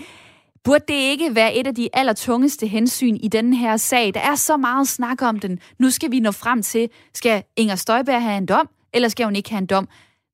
[0.65, 4.15] Burde det ikke være et af de allertungeste hensyn i denne her sag?
[4.15, 5.59] Der er så meget snak om den.
[5.79, 9.37] Nu skal vi nå frem til, skal Inger Støjberg have en dom, eller skal hun
[9.37, 9.89] ikke have en dom?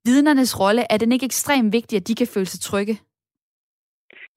[0.05, 2.95] Vidnernes rolle, er den ikke ekstremt vigtig, at de kan føle sig trygge?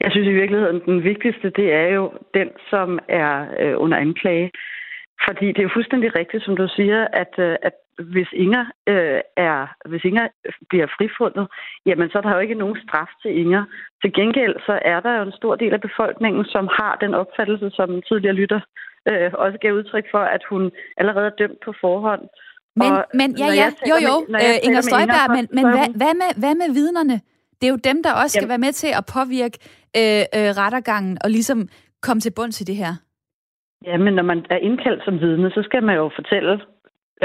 [0.04, 4.52] Jeg synes i virkeligheden, den vigtigste, det er jo den, som er øh, under anklage.
[5.28, 7.76] Fordi det er jo fuldstændig rigtigt, som du siger, at, øh, at
[8.14, 10.28] hvis Inger, øh, er, hvis Inger
[10.70, 11.48] bliver frifundet,
[11.86, 13.64] jamen så er der jo ikke nogen straf til Inger.
[14.02, 17.70] Til gengæld så er der jo en stor del af befolkningen, som har den opfattelse,
[17.74, 18.60] som tidligere lytter
[19.10, 22.22] øh, også gav udtryk for, at hun allerede er dømt på forhånd.
[22.76, 26.14] Men, og men ja, ja, jo, jo, med, øh, Inger Støjberg, men, men hvad, hvad,
[26.22, 27.18] med, hvad med vidnerne?
[27.58, 28.50] Det er jo dem, der også skal Jamen.
[28.50, 29.58] være med til at påvirke
[30.00, 31.60] øh, øh, rettergangen og ligesom
[32.02, 32.94] komme til bunds i det her.
[33.86, 36.62] Ja, men når man er indkaldt som vidne, så skal man jo fortælle,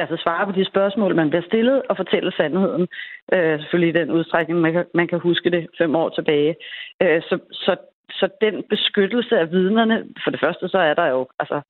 [0.01, 2.89] altså svare på de spørgsmål, man bliver stillet, og fortælle sandheden.
[3.33, 6.57] Øh, selvfølgelig i den udstrækning, man kan, man kan huske det fem år tilbage.
[7.03, 7.77] Øh, så, så,
[8.11, 11.61] så den beskyttelse af vidnerne, for det første, så er der jo, altså,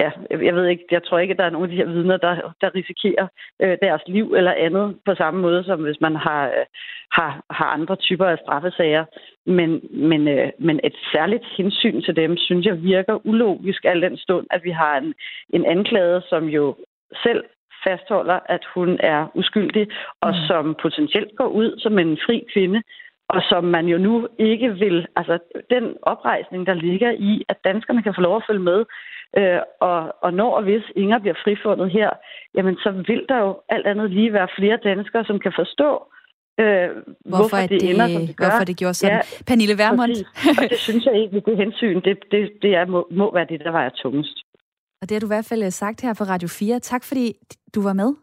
[0.00, 2.16] ja, jeg ved ikke, jeg tror ikke, at der er nogen af de her vidner,
[2.16, 3.26] der, der risikerer
[3.62, 6.66] øh, deres liv eller andet på samme måde, som hvis man har, øh,
[7.12, 9.04] har, har andre typer af straffesager.
[9.46, 14.16] Men, men, øh, men et særligt hensyn til dem, synes jeg virker ulogisk al den
[14.16, 15.14] stund, at vi har en,
[15.50, 16.76] en anklage, som jo
[17.22, 17.44] selv
[17.86, 19.88] fastholder, at hun er uskyldig,
[20.20, 20.46] og mm.
[20.48, 22.82] som potentielt går ud som en fri kvinde,
[23.28, 25.38] og som man jo nu ikke vil, altså
[25.70, 28.84] den oprejsning, der ligger i, at danskerne kan få lov at følge med,
[29.38, 32.10] øh, og, og når og hvis Inger bliver frifundet her,
[32.54, 35.90] jamen så vil der jo alt andet lige være flere danskere, som kan forstå,
[36.60, 38.48] øh, hvorfor, hvorfor det, det ender, som det gør.
[38.48, 39.16] Hvorfor det gjorde sådan.
[39.16, 40.12] Ja, Pernille Vermund.
[40.58, 43.60] og det synes jeg egentlig, det hensyn, det, det, det er, må, må være det,
[43.60, 44.36] der vejer tungest.
[45.02, 46.80] Og det har du i hvert fald sagt her på Radio 4.
[46.80, 47.34] Tak fordi
[47.74, 48.14] du var med.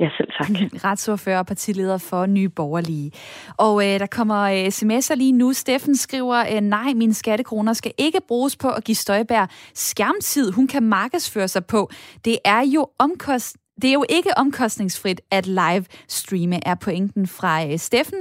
[0.00, 0.48] Ja, selv tak.
[0.84, 3.12] Retsordfører og partileder for Nye Borgerlige.
[3.56, 5.52] Og øh, der kommer øh, sms'er lige nu.
[5.52, 10.66] Steffen skriver, øh, nej, mine skattekroner skal ikke bruges på at give Støjbær skærmtid, hun
[10.66, 11.90] kan markedsføre sig på.
[12.24, 17.66] Det er jo omkost det er jo ikke omkostningsfrit at live streame, er pointen fra
[17.66, 18.18] øh, Steffen.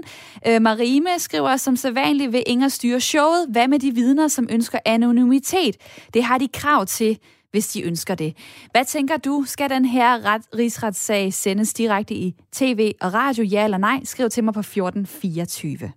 [0.48, 3.48] Øh, Marime skriver, som sædvanligt vil Inger styre showet.
[3.50, 5.78] Hvad med de vidner, som ønsker anonymitet?
[6.14, 7.20] Det har de krav til,
[7.56, 8.38] hvis de ønsker det.
[8.72, 9.44] Hvad tænker du?
[9.48, 14.00] Skal den her ret, rigsretssag sendes direkte i tv og radio, ja eller nej?
[14.04, 15.92] Skriv til mig på 1424.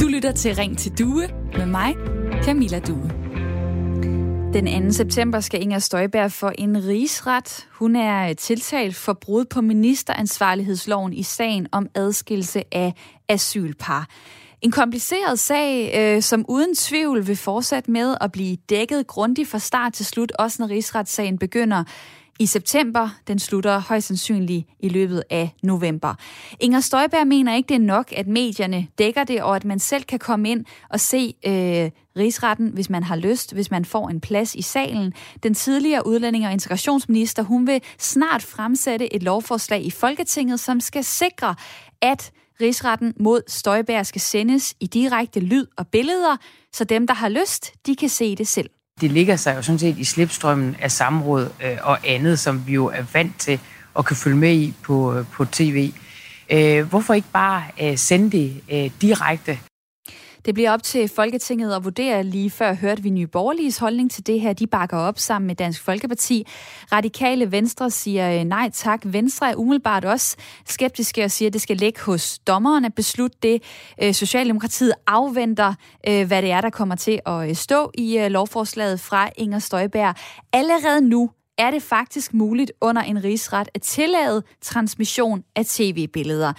[0.00, 1.94] Du lytter til Ring til Due med mig,
[2.42, 3.10] Camilla Due.
[4.54, 4.92] Den 2.
[4.92, 7.68] september skal Inger Støjberg for en rigsret.
[7.72, 12.94] Hun er tiltalt for brud på ministeransvarlighedsloven i sagen om adskillelse af
[13.28, 14.08] asylpar.
[14.64, 19.58] En kompliceret sag, øh, som uden tvivl vil fortsætte med at blive dækket grundigt fra
[19.58, 21.84] start til slut, også når rigsretssagen begynder
[22.38, 23.08] i september.
[23.28, 26.14] Den slutter højst sandsynligt i løbet af november.
[26.60, 30.04] Inger Støjberg mener ikke, det er nok, at medierne dækker det, og at man selv
[30.04, 34.20] kan komme ind og se øh, rigsretten, hvis man har lyst, hvis man får en
[34.20, 35.12] plads i salen.
[35.42, 41.04] Den tidligere udlænding og integrationsminister, hun vil snart fremsætte et lovforslag i Folketinget, som skal
[41.04, 41.54] sikre,
[42.00, 46.36] at rigsretten mod Støjbær skal sendes i direkte lyd og billeder,
[46.72, 48.70] så dem, der har lyst, de kan se det selv.
[49.00, 52.72] Det ligger sig jo sådan set i slipstrømmen af samråd øh, og andet, som vi
[52.72, 53.60] jo er vant til
[53.98, 55.92] at kan følge med i på, øh, på tv.
[56.50, 58.62] Øh, hvorfor ikke bare sende det
[59.02, 59.58] direkte
[60.44, 62.24] det bliver op til Folketinget at vurdere.
[62.24, 64.52] Lige før hørte vi Nye Borgerliges holdning til det her.
[64.52, 66.46] De bakker op sammen med Dansk Folkeparti.
[66.92, 69.00] Radikale Venstre siger øh, nej tak.
[69.04, 73.38] Venstre er umiddelbart også skeptiske og siger, at det skal ligge hos dommerne at beslutte
[73.42, 73.62] det.
[74.02, 75.74] Øh, Socialdemokratiet afventer,
[76.08, 80.14] øh, hvad det er, der kommer til at stå i lovforslaget fra Inger Støjberg.
[80.52, 86.52] Allerede nu er det faktisk muligt under en rigsret at tillade transmission af tv-billeder.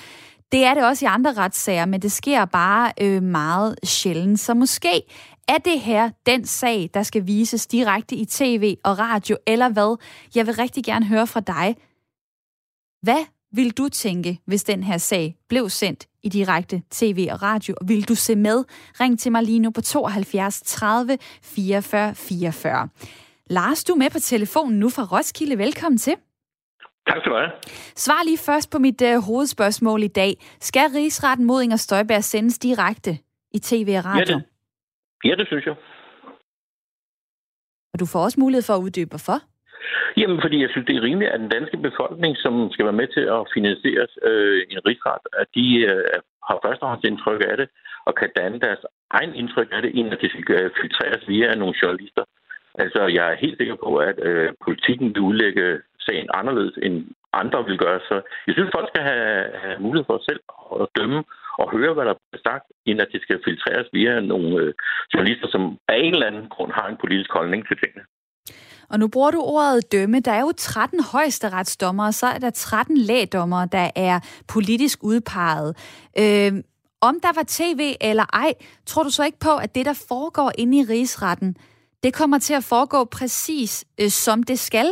[0.51, 4.39] Det er det også i andre retssager, men det sker bare øh, meget sjældent.
[4.39, 5.03] Så måske
[5.47, 9.97] er det her den sag, der skal vises direkte i tv og radio, eller hvad?
[10.35, 11.75] Jeg vil rigtig gerne høre fra dig.
[13.01, 17.75] Hvad vil du tænke, hvis den her sag blev sendt i direkte tv og radio?
[17.85, 18.63] Vil du se med?
[18.99, 22.89] Ring til mig lige nu på 72 30 44 44.
[23.49, 25.57] Lars, du er med på telefonen nu fra Roskilde.
[25.57, 26.15] Velkommen til.
[27.07, 27.51] Tak skal du have.
[27.95, 30.31] Svar lige først på mit uh, hovedspørgsmål i dag.
[30.59, 33.11] Skal rigsretten mod Inger Støjberg sendes direkte
[33.57, 34.35] i tv og radio?
[34.35, 34.41] Ja,
[35.23, 35.75] det, ja, det synes jeg.
[37.93, 39.37] Og du får også mulighed for at uddybe, hvorfor?
[40.17, 43.07] Jamen, fordi jeg synes, det er rimeligt, at den danske befolkning, som skal være med
[43.15, 47.67] til at finansiere øh, en rigsret, at de øh, har førstehåndsindtryk af det,
[48.07, 48.81] og kan danne deres
[49.17, 52.23] egen indtryk af det, inden at det skal filtreres via nogle journalister.
[52.83, 55.65] Altså, jeg er helt sikker på, at øh, politikken vil udlægge
[56.07, 56.95] sagen anderledes, end
[57.41, 57.99] andre vil gøre.
[58.09, 58.15] Så
[58.47, 60.41] jeg synes, folk skal have, have mulighed for selv
[60.81, 61.19] at dømme
[61.61, 64.73] og høre, hvad der bliver sagt, inden at det skal filtreres via nogle øh,
[65.13, 65.63] journalister, som
[65.93, 68.03] af en eller anden grund har en politisk holdning til tingene.
[68.89, 70.19] Og nu bruger du ordet dømme.
[70.19, 74.19] Der er jo 13 højesteretsdommere, og så er der 13 lægdommere, der er
[74.53, 75.71] politisk udpeget.
[76.19, 76.51] Øh,
[77.01, 78.53] om der var tv eller ej,
[78.85, 81.55] tror du så ikke på, at det, der foregår inde i rigsretten,
[82.05, 84.87] det kommer til at foregå præcis øh, som det skal.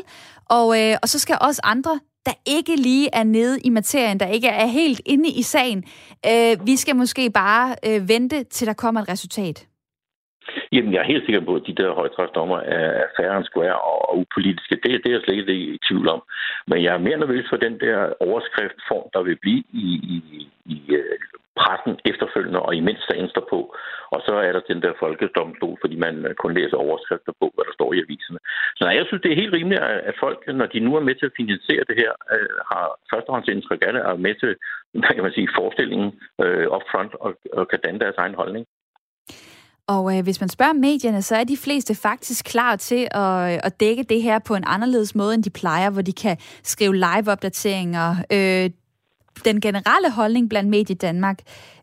[0.58, 4.28] Og, øh, og så skal også andre, der ikke lige er nede i materien, der
[4.28, 5.80] ikke er helt inde i sagen,
[6.30, 9.67] øh, vi skal måske bare øh, vente, til der kommer et resultat.
[10.71, 14.17] Jamen, jeg er helt sikker på, at de der højtrætsdommer er færre end square og
[14.19, 14.76] upolitiske.
[14.84, 16.21] Det, det er jeg slet ikke i tvivl om.
[16.67, 17.97] Men jeg er mere nervøs for den der
[18.28, 20.17] overskriftform, der vil blive i, i,
[20.65, 21.19] i øh,
[21.62, 23.60] pressen efterfølgende, og imens sagen står på.
[24.13, 27.66] Og så er der den der folkedomstol, fordi man øh, kun læser overskrifter på, hvad
[27.68, 28.39] der står i aviserne.
[28.78, 31.16] Så nej, jeg synes, det er helt rimeligt, at folk, når de nu er med
[31.16, 34.52] til at finansiere det her, øh, har førstehåndsindtryk af det, er med til
[35.04, 36.10] hvad kan man sige, forestillingen
[36.44, 38.66] øh, upfront og, og kan danne deres egen holdning.
[39.88, 43.60] Og øh, hvis man spørger medierne, så er de fleste faktisk klar til at, øh,
[43.63, 46.96] at dække det her på en anderledes måde, end de plejer, hvor de kan skrive
[46.96, 48.10] live-opdateringer.
[48.32, 48.70] Øh,
[49.46, 51.39] den generelle holdning blandt Medie Danmark,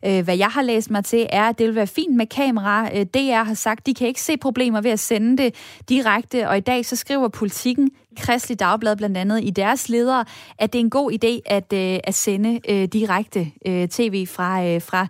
[0.06, 2.90] øh, hvad jeg har læst mig til, er, at det vil være fint med kamera.
[2.96, 5.54] Øh, DR har sagt, de kan ikke se problemer ved at sende det
[5.88, 10.24] direkte, og i dag så skriver politikken, Kristelig Dagblad blandt andet, i deres ledere,
[10.58, 14.66] at det er en god idé at, øh, at sende øh, direkte øh, tv fra,
[14.66, 15.06] øh, fra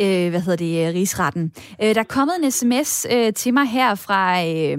[0.00, 1.52] øh, hvad hedder det, øh, rigsretten.
[1.82, 4.78] Øh, der er kommet en sms øh, til mig her fra øh,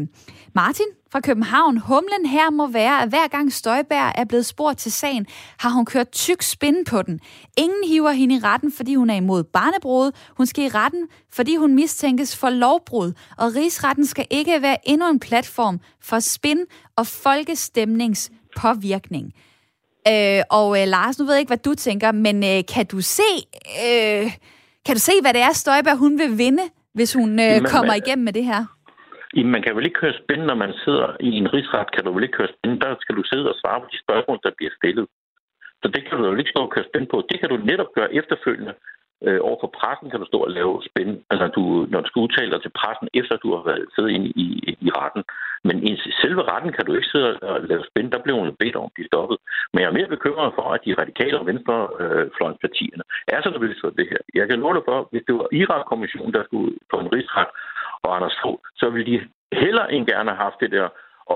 [0.53, 1.77] Martin fra København.
[1.77, 5.27] Humlen her må være, at hver gang Støjberg er blevet spurgt til sagen,
[5.59, 7.19] har hun kørt tyk spinde på den.
[7.57, 10.11] Ingen hiver hende i retten, fordi hun er imod barnebrud.
[10.37, 13.13] Hun skal i retten, fordi hun mistænkes for lovbrud.
[13.37, 16.59] Og rigsretten skal ikke være endnu en platform for spin
[16.95, 19.33] og folkestemningspåvirkning.
[20.07, 23.01] Øh, og øh, Lars, nu ved jeg ikke, hvad du tænker, men øh, kan du
[23.01, 23.23] se...
[23.87, 24.31] Øh,
[24.85, 28.25] kan du se, hvad det er, Støjberg hun vil vinde, hvis hun øh, kommer igennem
[28.25, 28.65] med det her?
[29.35, 32.11] Jamen, man kan vel ikke køre spændende, når man sidder i en rigsret, kan du
[32.13, 32.85] vel ikke køre spændende.
[32.85, 35.05] Der skal du sidde og svare på de spørgsmål, der bliver stillet.
[35.81, 37.17] Så det kan du jo ikke stå og køre spænd på.
[37.29, 38.73] Det kan du netop gøre efterfølgende.
[39.27, 42.23] Øh, over for pressen kan du stå og lave spænd, altså du, når du skal
[42.25, 44.47] udtale dig til pressen, efter du har været siddet inde i,
[44.87, 45.23] i retten.
[45.67, 45.91] Men i
[46.21, 48.11] selve retten kan du ikke sidde og lave spænd.
[48.11, 49.37] Der bliver hun bedt om at blive stoppet.
[49.71, 53.79] Men jeg er mere bekymret for, at de radikale og venstrefløjenspartierne øh, er så nervøse
[53.83, 54.21] for det her.
[54.39, 57.49] Jeg kan love dig for, hvis det var Irak-kommissionen, der skulle på en rigsret,
[58.03, 59.17] og Anders Fogh, så ville de
[59.63, 60.87] heller end gerne have haft det der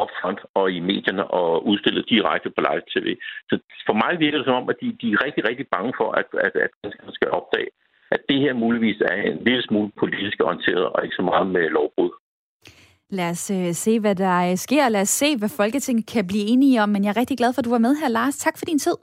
[0.02, 3.08] upfront og i medierne og udstillet direkte på live tv.
[3.50, 3.56] Så
[3.88, 6.28] for mig virker det som om, at de, de er rigtig, rigtig bange for, at,
[6.48, 7.70] at, at danskerne skal opdage,
[8.16, 11.70] at det her muligvis er en lille smule politisk orienteret og ikke så meget med
[11.78, 12.12] lovbrud.
[13.10, 14.90] Lad os øh, se, hvad der øh, sker.
[14.90, 16.90] Lad os se, hvad Folketinget kan blive enige om.
[16.90, 18.38] Men jeg er rigtig glad for, at du var med her, Lars.
[18.38, 18.98] Tak for din tid.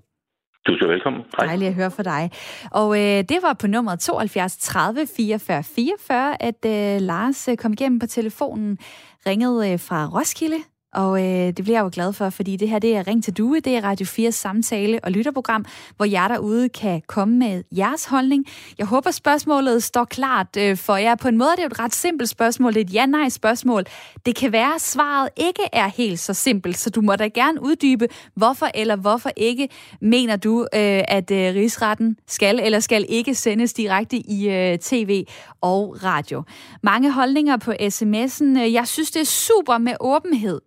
[0.67, 1.23] Du skal velkommen.
[1.37, 1.47] Hej.
[1.47, 2.31] Dejligt at høre fra dig.
[2.71, 7.73] Og øh, det var på nummer 72 30 44 44, at øh, Lars øh, kom
[7.73, 8.79] igennem på telefonen,
[9.27, 10.57] ringede øh, fra Roskilde,
[10.95, 13.33] og øh, det bliver jeg jo glad for, fordi det her det er Ring til
[13.33, 15.65] Due, det er Radio 4 samtale- og lytterprogram,
[15.97, 18.47] hvor jer derude kan komme med jeres holdning.
[18.79, 21.15] Jeg håber, spørgsmålet står klart øh, for jer.
[21.15, 22.75] På en måde det er det jo et ret simpelt spørgsmål.
[22.75, 23.85] Det er et ja-nej-spørgsmål.
[24.27, 27.63] Det kan være, at svaret ikke er helt så simpelt, så du må da gerne
[27.63, 29.69] uddybe, hvorfor eller hvorfor ikke
[30.01, 35.25] mener du, øh, at øh, rigsretten skal eller skal ikke sendes direkte i øh, tv
[35.61, 36.43] og radio.
[36.83, 38.59] Mange holdninger på sms'en.
[38.59, 40.61] Jeg synes, det er super med åbenhed.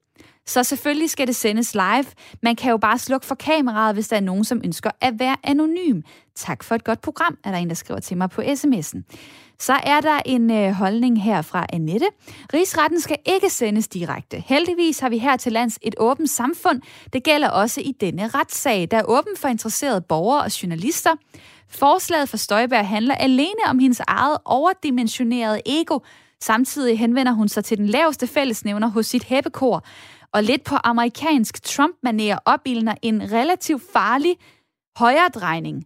[0.48, 2.06] Så selvfølgelig skal det sendes live.
[2.44, 5.36] Man kan jo bare slukke for kameraet, hvis der er nogen, som ønsker at være
[5.44, 6.02] anonym.
[6.36, 9.02] Tak for et godt program, er der en, der skriver til mig på sms'en.
[9.60, 12.06] Så er der en øh, holdning her fra Annette.
[12.54, 14.44] Rigsretten skal ikke sendes direkte.
[14.48, 16.82] Heldigvis har vi her til lands et åbent samfund.
[17.14, 21.12] Det gælder også i denne retssag, der er åben for interesserede borgere og journalister.
[21.70, 26.00] Forslaget for Støjberg handler alene om hendes eget overdimensionerede ego.
[26.42, 29.86] Samtidig henvender hun sig til den laveste fællesnævner hos sit hæppekor
[30.38, 34.36] og lidt på amerikansk Trump-manér opildner en relativt farlig
[34.98, 35.84] højredrejning.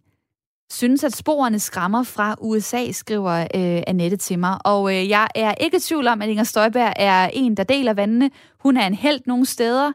[0.71, 4.57] Synes, at sporene skræmmer fra USA, skriver øh, Annette til mig.
[4.65, 7.93] Og øh, jeg er ikke i tvivl om, at Inger Støjberg er en, der deler
[7.93, 8.31] vandene.
[8.59, 9.91] Hun er en held nogle steder.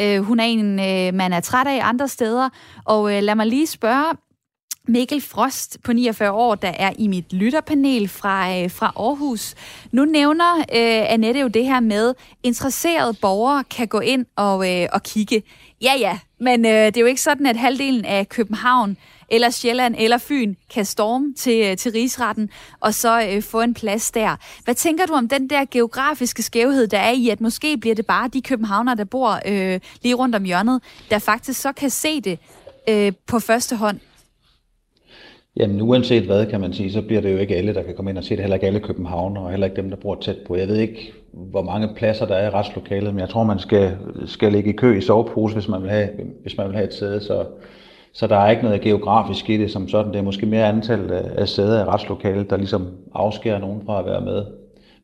[0.00, 2.48] Øh, hun er en, øh, man er træt af andre steder.
[2.84, 4.14] Og øh, lad mig lige spørge
[4.88, 9.54] Mikkel Frost på 49 år, der er i mit lytterpanel fra, øh, fra Aarhus.
[9.92, 14.88] Nu nævner øh, Annette jo det her med, interesserede borgere kan gå ind og, øh,
[14.92, 15.42] og kigge.
[15.82, 18.96] Ja, ja, men øh, det er jo ikke sådan, at halvdelen af København
[19.28, 23.74] eller Sjælland eller Fyn kan storme til, øh, til rigsretten og så øh, få en
[23.74, 24.36] plads der.
[24.64, 28.06] Hvad tænker du om den der geografiske skævhed, der er i, at måske bliver det
[28.06, 32.20] bare de københavnere, der bor øh, lige rundt om hjørnet, der faktisk så kan se
[32.20, 32.38] det
[32.88, 34.00] øh, på første hånd?
[35.56, 38.10] Jamen uanset hvad, kan man sige, så bliver det jo ikke alle, der kan komme
[38.10, 38.40] ind og se det.
[38.40, 40.56] Heller ikke alle København, og heller ikke dem, der bor tæt på.
[40.56, 43.96] Jeg ved ikke, hvor mange pladser der er i retslokalet, men jeg tror, man skal,
[44.26, 46.08] skal ligge i kø i sovepose, hvis man vil have,
[46.42, 47.20] hvis man vil have et sæde.
[47.20, 47.44] Så,
[48.12, 50.12] så der er ikke noget geografisk i det som sådan.
[50.12, 54.06] Det er måske mere antal af sæder i retslokalet, der ligesom afskærer nogen fra at
[54.06, 54.44] være med.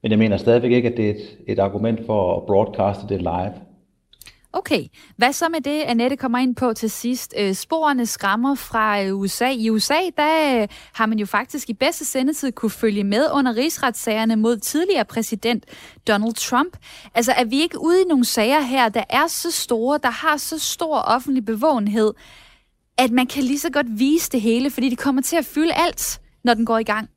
[0.02, 3.22] Men jeg mener stadigvæk ikke, at det er et, et argument for at broadcaste det
[3.22, 3.52] live.
[4.54, 4.86] Okay,
[5.16, 7.34] hvad så med det, Annette kommer ind på til sidst?
[7.38, 9.50] Øh, sporene skræmmer fra øh, USA.
[9.50, 13.56] I USA, der øh, har man jo faktisk i bedste sendetid kunne følge med under
[13.56, 15.64] rigsretssagerne mod tidligere præsident
[16.08, 16.76] Donald Trump.
[17.14, 20.36] Altså, er vi ikke ude i nogle sager her, der er så store, der har
[20.36, 22.12] så stor offentlig bevågenhed,
[22.98, 25.74] at man kan lige så godt vise det hele, fordi det kommer til at fylde
[25.74, 27.08] alt, når den går i gang?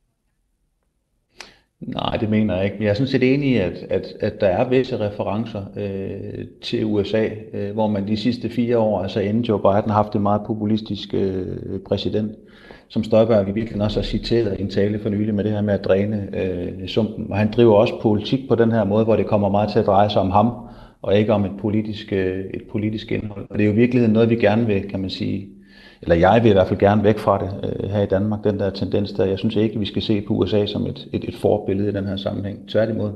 [1.80, 2.76] Nej, det mener jeg ikke.
[2.80, 6.84] Jeg er sådan set enig i, at, at, at der er visse referencer øh, til
[6.84, 10.22] USA, øh, hvor man de sidste fire år, altså inden Joe Biden, har haft en
[10.22, 12.32] meget populistisk øh, præsident,
[12.88, 15.60] som Støjberg vi virkelig også har citeret i en tale for nylig med det her
[15.60, 17.26] med at dræne øh, sumpen.
[17.30, 19.86] Og han driver også politik på den her måde, hvor det kommer meget til at
[19.86, 20.52] dreje sig om ham,
[21.02, 23.46] og ikke om et politisk, øh, et politisk indhold.
[23.50, 25.48] Og det er jo i virkeligheden noget, vi gerne vil, kan man sige,
[26.02, 28.58] eller jeg vil i hvert fald gerne væk fra det øh, her i Danmark, den
[28.58, 29.24] der tendens der.
[29.24, 31.92] Jeg synes ikke, at vi skal se på USA som et, et, et forbillede i
[31.92, 32.68] den her sammenhæng.
[32.68, 33.12] Tværtimod.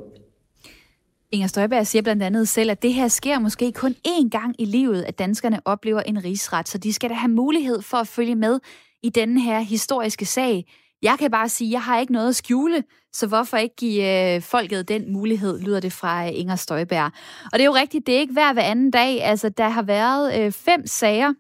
[1.33, 4.65] Inger Støjberg siger blandt andet selv, at det her sker måske kun én gang i
[4.65, 8.35] livet, at danskerne oplever en rigsret, så de skal da have mulighed for at følge
[8.35, 8.61] med
[9.03, 10.65] i denne her historiske sag.
[11.03, 14.35] Jeg kan bare sige, at jeg har ikke noget at skjule, så hvorfor ikke give
[14.35, 17.11] øh, folket den mulighed, lyder det fra øh, Inger Støjberg.
[17.45, 19.23] Og det er jo rigtigt, det er ikke hver hver anden dag.
[19.23, 21.33] Altså, der har været øh, fem sager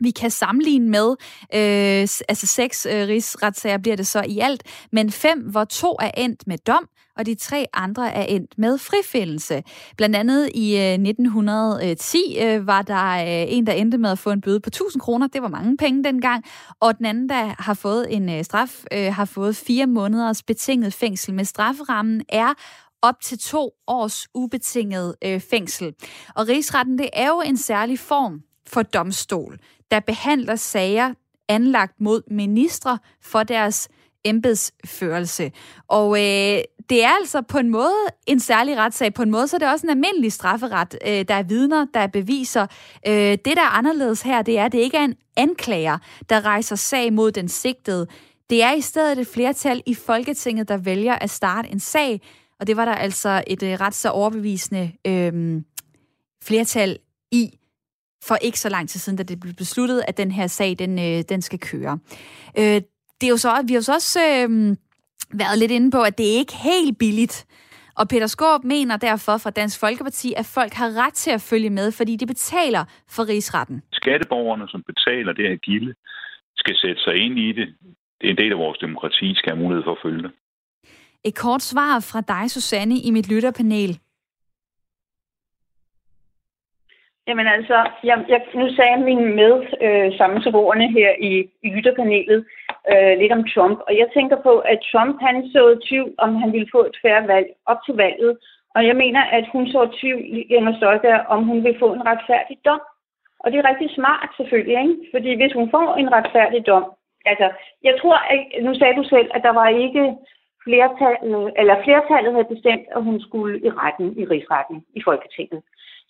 [0.00, 1.10] vi kan sammenligne med,
[1.54, 6.10] øh, altså seks øh, rigsretssager bliver det så i alt, men fem, hvor to er
[6.16, 6.88] endt med dom,
[7.18, 9.62] og de tre andre er endt med frifindelse.
[9.96, 14.30] Blandt andet i øh, 1910 øh, var der øh, en, der endte med at få
[14.30, 15.26] en bøde på 1000 kroner.
[15.26, 16.44] Det var mange penge dengang.
[16.80, 20.94] Og den anden, der har fået en øh, straf, øh, har fået fire måneders betinget
[20.94, 22.54] fængsel med strafferammen, er
[23.02, 25.94] op til to års ubetinget øh, fængsel.
[26.34, 29.58] Og rigsretten, det er jo en særlig form for domstol,
[29.90, 31.14] der behandler sager
[31.48, 33.88] anlagt mod ministre for deres
[34.24, 35.52] embedsførelse.
[35.88, 37.94] Og øh, det er altså på en måde
[38.26, 39.14] en særlig retssag.
[39.14, 40.98] På en måde så er det også en almindelig strafferet.
[41.06, 42.66] Øh, der er vidner, der er beviser.
[43.06, 45.98] Øh, det, der er anderledes her, det er, at det ikke er en anklager,
[46.30, 48.06] der rejser sag mod den sigtede.
[48.50, 52.20] Det er i stedet et flertal i Folketinget, der vælger at starte en sag,
[52.60, 55.62] og det var der altså et øh, ret så overbevisende øh,
[56.42, 56.98] flertal
[57.32, 57.58] i
[58.24, 60.98] for ikke så lang tid siden, da det blev besluttet, at den her sag, den,
[60.98, 61.98] øh, den skal køre.
[62.58, 62.80] Øh,
[63.20, 64.76] det er jo så, vi har jo så også øh,
[65.40, 67.46] været lidt inde på, at det er ikke helt billigt.
[68.00, 71.70] Og Peter Skåb mener derfor fra Dansk Folkeparti, at folk har ret til at følge
[71.70, 73.82] med, fordi de betaler for rigsretten.
[73.92, 75.94] Skatteborgerne, som betaler det her gilde,
[76.56, 77.66] skal sætte sig ind i det.
[78.20, 80.32] Det er en del af vores demokrati, skal have mulighed for at følge det.
[81.24, 83.98] Et kort svar fra dig, Susanne, i mit lytterpanel.
[87.28, 89.52] Jamen altså, jeg, jeg, nu sagde min med
[89.86, 91.32] øh, sammensvorene her i,
[91.66, 92.40] i ytterpanelet
[92.92, 96.52] øh, lidt om Trump, og jeg tænker på, at Trump han så tvivl, om han
[96.52, 98.38] ville få et færre valg op til valget,
[98.74, 100.22] og jeg mener, at hun så tvivl
[100.56, 102.80] Inger Støjberg, om hun vil få en retfærdig dom.
[103.40, 104.96] Og det er rigtig smart selvfølgelig, ikke?
[105.14, 106.84] Fordi hvis hun får en retfærdig dom,
[107.26, 107.48] altså,
[107.84, 110.04] jeg tror, at, nu sagde du selv, at der var ikke
[110.64, 115.62] flertallet, eller flertallet havde bestemt, at hun skulle i retten, i rigsretten, i Folketinget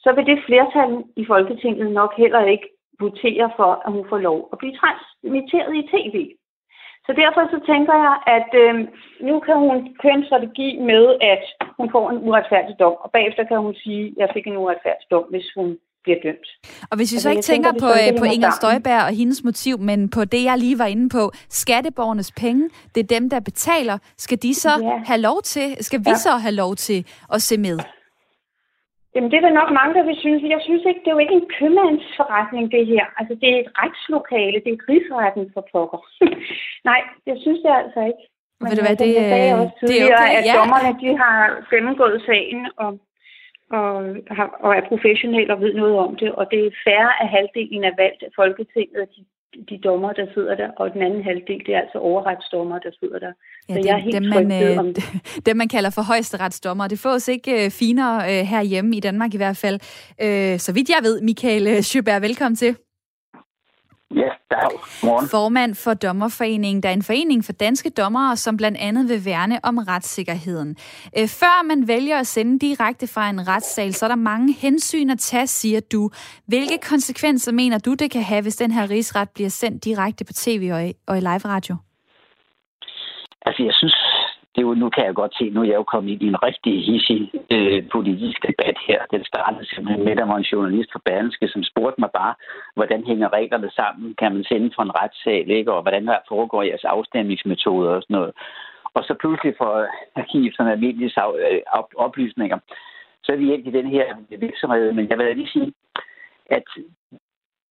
[0.05, 2.69] så vil det flertal i Folketinget nok heller ikke
[3.01, 6.17] votere for, at hun får lov at blive transmitteret i tv.
[7.07, 8.75] Så derfor så tænker jeg, at øh,
[9.29, 11.45] nu kan hun køre en strategi med, at
[11.79, 15.07] hun får en uretfærdig dom, og bagefter kan hun sige, at jeg fik en uretfærdig
[15.11, 15.69] dom, hvis hun
[16.05, 16.49] bliver dømt.
[16.91, 19.45] Og hvis vi altså, så ikke tænker, tænker på, øh, på Inger Støjberg og hendes
[19.45, 23.41] motiv, men på det, jeg lige var inde på, skatteborgernes penge, det er dem, der
[23.41, 23.99] betaler.
[24.17, 24.97] Skal de så ja.
[25.11, 26.15] have lov til, skal vi ja.
[26.15, 27.79] så have lov til at se med?
[29.15, 30.43] Jamen, det er der nok mange, der vil synes.
[30.57, 33.05] Jeg synes ikke, det er jo ikke en købmandsforretning, det her.
[33.19, 34.59] Altså, det er et retslokale.
[34.65, 36.01] Det er rigsretten for pokker.
[36.91, 37.01] Nej,
[37.31, 38.25] jeg synes det altså ikke.
[38.61, 40.55] Men Ved du hvad, det, sagde også det er okay, at ja.
[40.59, 41.37] dommerne, de har
[41.73, 42.93] gennemgået sagen og,
[43.79, 43.93] og,
[44.65, 46.31] og er professionelle og ved noget om det.
[46.39, 49.21] Og det er færre af halvdelen af valgt af Folketinget, de
[49.71, 53.19] de dommer, der sidder der, og den anden halvdel, det er altså overretsdommer, der sidder
[53.19, 53.33] der.
[53.69, 55.05] Ja, så det, jeg er helt dem, man, øh, om det.
[55.47, 56.89] Dem, man kalder for højesteretsdommer.
[56.89, 59.79] Det fås ikke øh, finere øh, herhjemme i Danmark i hvert fald.
[60.23, 62.77] Øh, så vidt jeg ved, Michael øh, Sjøberg, velkommen til.
[64.15, 64.71] Ja, dag.
[65.03, 65.29] Morgen.
[65.29, 69.61] Formand for Dommerforeningen, der er en forening for danske dommere, som blandt andet vil værne
[69.63, 70.77] om retssikkerheden.
[71.19, 75.11] Øh, før man vælger at sende direkte fra en retssal, så er der mange hensyn
[75.11, 76.11] at tage, siger du.
[76.47, 80.33] Hvilke konsekvenser mener du, det kan have, hvis den her rigsret bliver sendt direkte på
[80.33, 81.77] tv og i, og i live radio?
[83.47, 83.97] Altså, jeg synes,
[84.59, 86.33] det er jo, nu kan jeg godt se, nu er jeg jo kommet ind i
[86.35, 87.21] en rigtig hissig
[87.55, 89.01] øh, politisk debat her.
[89.15, 92.35] Den startede simpelthen med, at der var en journalist fra Berlingske, som spurgte mig bare,
[92.75, 94.15] hvordan hænger reglerne sammen?
[94.21, 95.73] Kan man sende fra en retssal, ikke?
[95.73, 98.33] og hvordan foregår jeres afstemningsmetoder og sådan noget.
[98.97, 99.73] Og så pludselig for
[100.17, 101.13] at give sådan almindelige
[101.47, 101.61] øh,
[101.97, 102.59] oplysninger,
[103.23, 104.07] så er vi ind i den her
[104.39, 104.93] virksomhed.
[104.93, 105.73] Men jeg vil lige sige,
[106.51, 106.69] at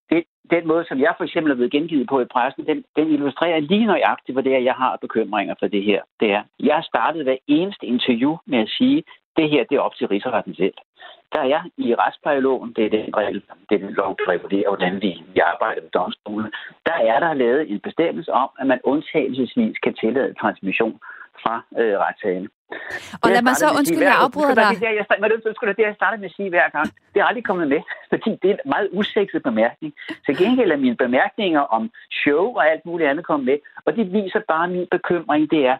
[0.10, 3.08] det, den måde, som jeg for eksempel er blevet gengivet på i pressen, den, den
[3.08, 6.02] illustrerer lige nøjagtigt, hvad det er, jeg har bekymringer for det her.
[6.20, 9.04] Det er, jeg har startet hver eneste interview med at sige,
[9.38, 10.74] det her det er op til rigsretten selv.
[11.34, 15.02] Der er i retsplejeloven, det er den regel, det er den lov, der regulerer, hvordan
[15.02, 16.52] vi, vi arbejder med domstolene,
[16.86, 21.00] der er der lavet en bestemmelse om, at man undtagelsesvis kan tillade transmission
[21.44, 22.50] fra øh, retssagen.
[23.24, 24.70] Og lad mig så, undskyld, jeg afbryder dig.
[24.76, 26.88] Det, jeg, jeg, det, det, jeg startede med at sige hver gang.
[27.14, 29.94] Det er aldrig kommet med, fordi det er en meget usekset bemærkning.
[30.26, 34.14] Til gengæld er mine bemærkninger om show og alt muligt andet kommet med, og det
[34.14, 35.78] viser bare min bekymring, det er,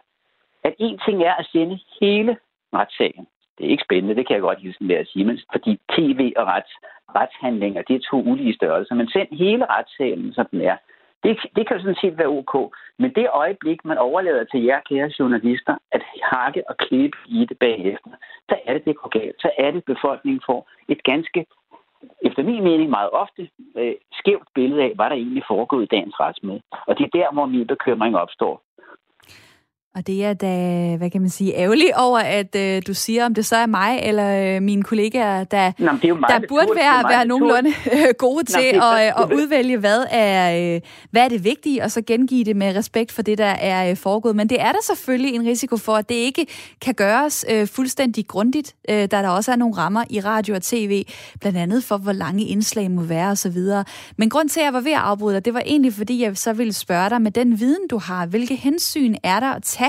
[0.64, 2.36] at en ting er at sende hele
[2.74, 3.26] retssagen.
[3.58, 6.32] Det er ikke spændende, det kan jeg godt hilse med at sige, men fordi tv
[6.36, 6.72] og rets,
[7.14, 8.94] retshandlinger, det er to ulige størrelser.
[8.94, 10.76] Men send hele retssagen, som den er.
[11.22, 12.74] Det, det kan jo sådan set være ok.
[12.98, 17.58] Men det øjeblik, man overlader til jer, kære journalister, at hakke og klippe i det
[17.58, 18.10] bagefter,
[18.48, 19.36] så er det, det går galt.
[19.40, 21.46] Så er det, befolkningen får et ganske,
[22.22, 26.20] efter min mening meget ofte, øh, skævt billede af, hvad der egentlig foregår i dagens
[26.20, 26.62] retsmøde.
[26.86, 28.62] Og det er der, hvor min bekymring opstår.
[29.98, 33.34] Og det er da, hvad kan man sige, ærgerligt over, at øh, du siger, om
[33.34, 36.68] det så er mig eller øh, mine kollegaer, der, Nå, det er meget, der burde
[36.76, 40.80] være, være nogenlunde øh, gode til Nå, at, øh, at udvælge, hvad er, øh,
[41.10, 43.96] hvad er det vigtige, og så gengive det med respekt for det, der er øh,
[43.96, 44.36] foregået.
[44.36, 46.46] Men det er der selvfølgelig en risiko for, at det ikke
[46.80, 50.62] kan gøres øh, fuldstændig grundigt, øh, da der også er nogle rammer i radio og
[50.62, 51.04] tv,
[51.40, 53.58] blandt andet for, hvor lange indslag må være osv.
[54.16, 56.36] Men grund til, at jeg var ved at afbryde dig, det var egentlig, fordi jeg
[56.36, 59.87] så ville spørge dig, med den viden, du har, hvilke hensyn er der at tage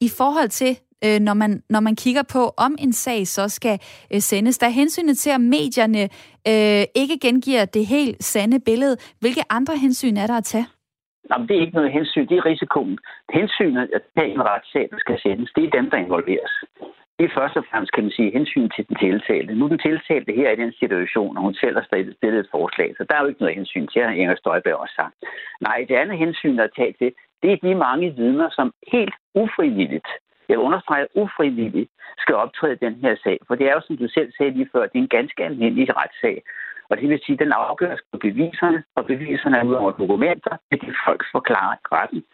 [0.00, 0.72] i forhold til,
[1.04, 3.78] øh, når, man, når man kigger på, om en sag så skal
[4.14, 4.58] øh, sendes.
[4.58, 6.02] Der er hensynet til, at medierne
[6.52, 8.96] øh, ikke gengiver det helt sande billede.
[9.20, 10.66] Hvilke andre hensyn er der at tage?
[11.30, 12.26] Nej, det er ikke noget hensyn.
[12.28, 12.98] Det er risikoen.
[13.32, 14.02] Hensynet at
[14.34, 16.54] en retssag, der skal sendes, det er dem, der involveres.
[17.18, 19.54] Det er først og fremmest, kan man sige, hensyn til den tiltalte.
[19.54, 21.86] Nu er den tiltalte her i den situation, og hun selv har
[22.18, 24.94] stillet et forslag, så der er jo ikke noget hensyn til, at Inger Støjberg også
[25.00, 25.14] sagt.
[25.60, 27.12] Nej, det andet hensyn, der er talt til,
[27.42, 30.08] det er de mange vidner, som helt ufrivilligt,
[30.48, 33.38] jeg understreger ufrivilligt, skal optræde i den her sag.
[33.46, 35.96] For det er jo, som du selv sagde lige før, det er en ganske almindelig
[35.96, 36.42] retssag.
[36.90, 40.56] Og det vil sige, at den afgøres på beviserne, og beviserne er ud over dokumenter,
[40.70, 42.24] det de folk forklarer retten.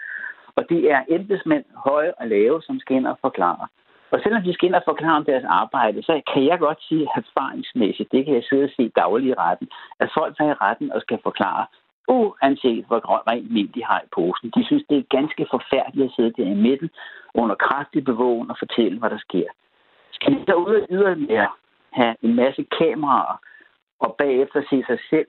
[0.57, 3.67] Og det er embedsmænd, høje og lave, som skal ind og forklare.
[4.11, 7.09] Og selvom de skal ind og forklare om deres arbejde, så kan jeg godt sige
[7.17, 9.69] erfaringsmæssigt, det kan jeg sidde og se dagligt i retten,
[10.01, 11.67] at folk tager i retten og skal forklare,
[12.09, 14.51] uanset hvor rent mel de har i posen.
[14.57, 16.91] De synes, det er ganske forfærdeligt at sidde der i midten
[17.35, 19.49] under kraftig bevågen og fortælle, hvad der sker.
[20.13, 21.51] Skal de så ud og yderligere
[21.91, 23.37] have en masse kameraer
[24.01, 25.27] og bagefter se sig selv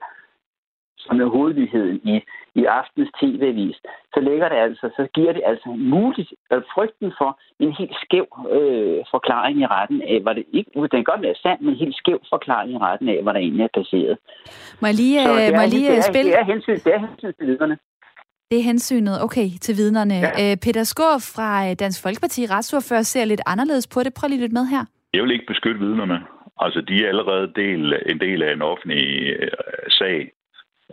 [1.06, 2.16] som er hovedligheden i,
[2.60, 3.78] i aftens tv-avis,
[4.14, 8.28] så lægger det altså, så giver det altså muligt, øh, frygten for en helt skæv
[8.58, 11.80] øh, forklaring i retten af, hvad det ikke, den kan godt være sand, men en
[11.84, 14.18] helt skæv forklaring i retten af, hvad der egentlig er passeret.
[14.82, 16.32] Må jeg lige, så øh, må jeg lige det er, spille?
[16.32, 17.78] Det er hensyn, det er hensyn til vidnerne.
[18.52, 20.14] Det er hensynet, okay, til vidnerne.
[20.14, 20.52] Ja.
[20.52, 24.14] Øh, Peter Skår fra Dansk Folkeparti, retsordfører, ser lidt anderledes på det.
[24.14, 24.84] Prøv lige lidt med her.
[25.14, 26.20] Jeg vil ikke beskytte vidnerne.
[26.58, 29.06] Altså, de er allerede del, en del af en offentlig
[29.40, 29.50] øh,
[29.90, 30.28] sag øh,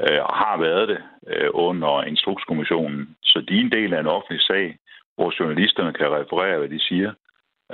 [0.05, 1.01] Øh, og har været det
[1.33, 3.17] øh, under Instrukskommissionen.
[3.23, 4.77] Så de er en del af en offentlig sag,
[5.15, 7.13] hvor journalisterne kan referere, hvad de siger.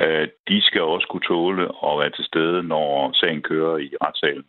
[0.01, 4.45] Øh, de skal også kunne tåle at være til stede, når sagen kører i retssalen.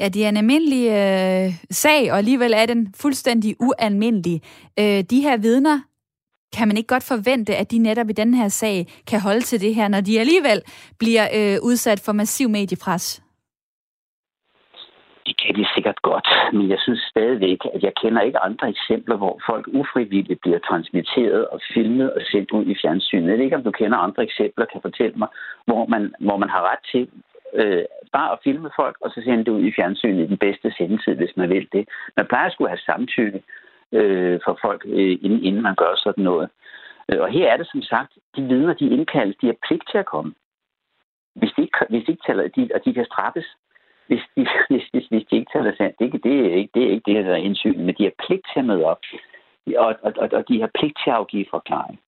[0.00, 4.42] Ja, det er en almindelig øh, sag, og alligevel er den fuldstændig ualmindelig.
[4.80, 5.80] Øh, de her vidner,
[6.56, 9.60] kan man ikke godt forvente, at de netop i den her sag kan holde til
[9.60, 10.62] det her, når de alligevel
[10.98, 13.23] bliver øh, udsat for massiv mediepres?
[15.44, 19.16] Det kan de sikkert godt, men jeg synes stadigvæk, at jeg kender ikke andre eksempler,
[19.16, 23.28] hvor folk ufrivilligt bliver transmitteret og filmet og sendt ud i fjernsynet.
[23.28, 25.28] Jeg ved ikke, om du kender andre eksempler, kan fortælle mig,
[25.66, 27.10] hvor man, hvor man har ret til
[27.54, 30.72] øh, bare at filme folk, og så sende det ud i fjernsynet i den bedste
[30.76, 31.88] sendetid, hvis man vil det.
[32.16, 33.42] Man plejer at skulle have samtykke
[33.92, 36.48] øh, for folk, øh, inden, inden man gør sådan noget.
[37.08, 39.98] Øh, og her er det som sagt, de vidner, de indkaldes, de har pligt til
[39.98, 40.34] at komme.
[41.34, 43.48] Hvis de ikke, hvis de ikke taler, de, og de kan straffes,
[44.06, 45.98] hvis de, hvis, hvis, hvis de ikke taler sandt.
[45.98, 48.46] Det, det, er ikke, det er ikke det, der er indsyn, men de har pligt
[48.52, 49.00] til at møde op,
[49.76, 52.00] og, og, og, og de har pligt til at afgive forklaring.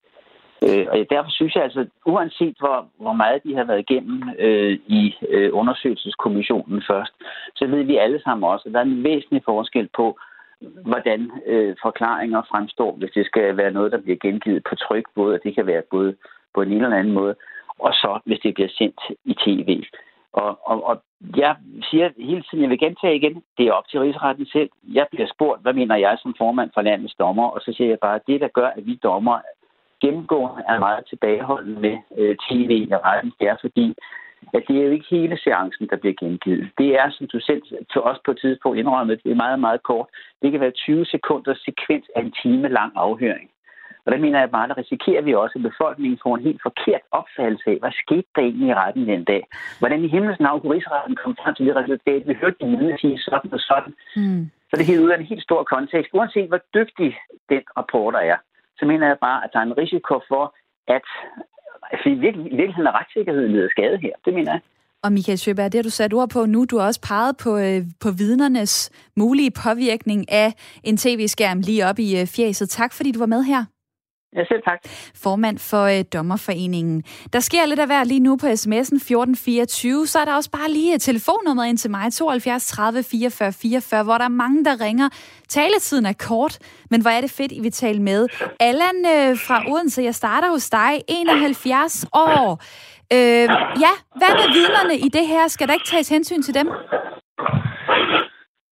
[0.64, 4.78] Øh, og derfor synes jeg altså, uanset hvor, hvor meget de har været igennem øh,
[4.86, 7.12] i øh, undersøgelseskommissionen først,
[7.57, 10.18] så ved vi alle sammen også, at der er en væsentlig forskel på,
[10.61, 15.34] hvordan øh, forklaringer fremstår, hvis det skal være noget, der bliver gengivet på tryk, både,
[15.34, 16.16] og det kan være både
[16.55, 17.34] på en eller anden måde,
[17.78, 19.82] og så hvis det bliver sendt i tv.
[20.43, 21.03] Og, og, og
[21.37, 21.57] jeg
[21.91, 24.70] siger hele tiden, jeg vil gentage igen, det er op til rigsretten selv.
[24.99, 27.99] Jeg bliver spurgt, hvad mener jeg som formand for landets dommer, og så siger jeg
[27.99, 29.39] bare, at det, der gør, at vi dommer
[30.01, 33.95] gennemgående er meget tilbageholdende med øh, tv i retten, det er fordi,
[34.55, 36.70] at det er jo ikke hele seancen, der bliver gengivet.
[36.78, 37.62] Det er, som du selv
[37.93, 40.07] til os på et tidspunkt indrømmet, det er meget, meget kort.
[40.43, 43.51] Det kan være 20 sekunders sekvens af en time lang afhøring.
[44.07, 47.04] Og der mener jeg bare, der risikerer vi også, at befolkningen får en helt forkert
[47.18, 49.42] opfattelse af, hvad skete der egentlig i retten den dag?
[49.78, 52.28] Hvordan i himlens navn kunne rigsretten komme frem til det resultat?
[52.28, 53.92] Vi hørte de vidne sige sådan og sådan.
[54.16, 54.42] Mm.
[54.68, 56.11] Så det er ud af en helt stor kontekst.
[56.14, 57.11] Uanset hvor dygtig
[57.52, 58.38] den rapporter er,
[58.78, 60.44] så mener jeg bare, at der er en risiko for,
[60.96, 61.07] at
[61.92, 64.14] altså, i virkeligheden er retssikkerheden lider skade her.
[64.24, 64.61] Det mener jeg.
[65.04, 66.64] Og Michael Sjøberg, det har du sat ord på nu.
[66.64, 70.48] Du har også peget på, øh, på vidnernes mulige påvirkning af
[70.84, 72.68] en tv-skærm lige op i øh, fjæset.
[72.68, 73.64] Tak fordi du var med her.
[74.33, 74.79] Ja, selv tak.
[75.14, 77.03] Formand for øh, Dommerforeningen.
[77.33, 80.07] Der sker lidt af hver lige nu på sms'en 1424.
[80.07, 83.53] Så er der også bare lige øh, et telefonnummer ind til mig, 72 30 44
[83.53, 85.09] 44, hvor der er mange, der ringer.
[85.49, 86.59] Taletiden er kort,
[86.91, 88.27] men hvor er det fedt, I vil tale med.
[88.61, 92.62] Allan øh, fra Odense, jeg starter hos dig, 71 år.
[93.12, 93.49] Øh,
[93.85, 95.49] ja, hvad med vidnerne i det her?
[95.49, 96.68] Skal der ikke tages hensyn til dem?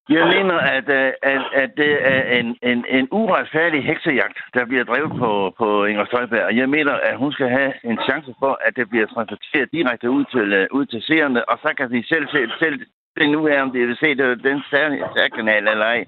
[0.09, 4.85] Jeg mener, at, øh, at, at det er en, en, en uretfærdig heksejagt, der bliver
[4.85, 6.57] drevet på, på Inger Støjberg.
[6.57, 10.25] Jeg mener, at hun skal have en chance for, at det bliver transporteret direkte ud
[10.25, 12.81] til, øh, ud til seerne, og så kan de selv, se, selv
[13.17, 14.63] det nu er, om de vil se det, den
[15.17, 16.05] særkanal eller ej.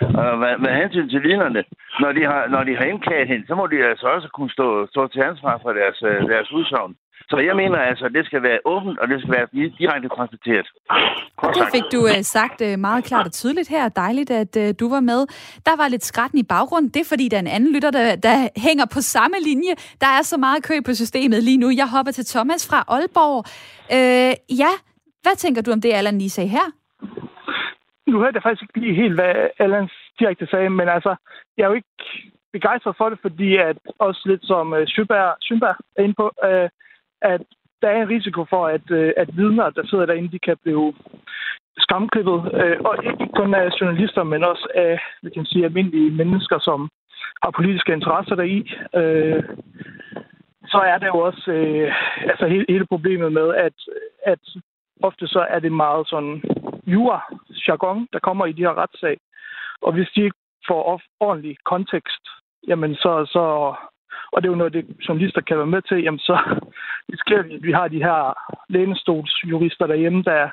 [0.00, 1.64] Og hvad, hvad hensyn til vidnerne,
[2.00, 4.86] når de har, når de har indkaldt hende, så må de altså også kunne stå,
[4.86, 6.96] stå til ansvar for deres, øh, deres udsagn.
[7.30, 10.66] Så jeg mener altså, at det skal være åbent, og det skal være direkte konstateret.
[11.58, 13.88] Det fik du uh, sagt uh, meget klart og tydeligt her.
[13.88, 15.20] Dejligt, at uh, du var med.
[15.68, 16.90] Der var lidt skratten i baggrunden.
[16.94, 19.72] Det er fordi, der er en anden lytter, der, der hænger på samme linje.
[20.00, 21.68] Der er så meget kø på systemet lige nu.
[21.70, 23.38] Jeg hopper til Thomas fra Aalborg.
[23.96, 24.72] Uh, ja,
[25.22, 26.66] hvad tænker du om det, Allan lige sagde her?
[28.10, 31.12] Nu hørte jeg faktisk ikke lige helt, hvad Allan direkte sagde, men altså,
[31.56, 31.96] jeg er jo ikke
[32.52, 36.68] begejstret for det, fordi at også lidt som uh, Schøberg, er inde på, uh,
[37.22, 37.42] at
[37.82, 40.94] der er en risiko for, at, øh, at vidner, der sidder derinde, de kan blive
[41.78, 42.38] skamklippet.
[42.54, 46.88] Øh, og ikke kun af journalister, men også af vi kan sige, almindelige mennesker, som
[47.42, 48.58] har politiske interesser deri.
[48.94, 49.42] Øh,
[50.72, 51.50] så er der jo også
[52.30, 53.76] altså hele, hele problemet med, at,
[54.26, 54.40] at
[55.02, 56.42] ofte så er det meget sådan
[56.86, 59.16] jura-jargon, der kommer i de her retssag.
[59.82, 60.36] Og hvis de ikke
[60.68, 62.24] får ordentlig kontekst,
[62.68, 63.74] jamen så, så
[64.32, 66.36] og det er jo noget, det journalister kan være med til, jamen så
[67.12, 68.20] risikerer vi, at vi har de her
[68.68, 70.48] lænestolsjurister derhjemme, der,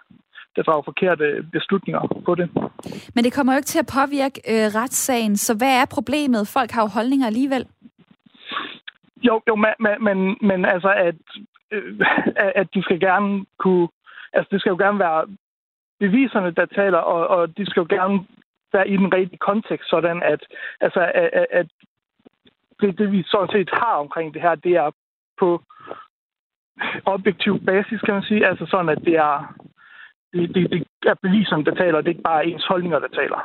[0.55, 2.49] der drager forkerte beslutninger på det.
[3.15, 6.47] Men det kommer jo ikke til at påvirke øh, retssagen, så hvad er problemet?
[6.47, 7.65] Folk har jo holdninger alligevel.
[9.27, 11.15] Jo, jo men, men, men altså, at,
[11.71, 11.99] øh,
[12.55, 13.87] at de skal gerne kunne...
[14.33, 15.25] Altså, det skal jo gerne være
[15.99, 18.25] beviserne, der taler, og, og de skal jo gerne
[18.73, 20.41] være i den rigtige kontekst, sådan at,
[20.81, 21.67] altså, at, at
[22.81, 24.91] det, det, vi sådan set har omkring det her, det er
[25.39, 25.49] på
[27.05, 28.47] objektiv basis, kan man sige.
[28.47, 29.35] Altså sådan, at det er,
[30.33, 30.63] det, det,
[31.01, 33.39] det er beviserne, der taler, og det er ikke bare ens holdninger, der taler.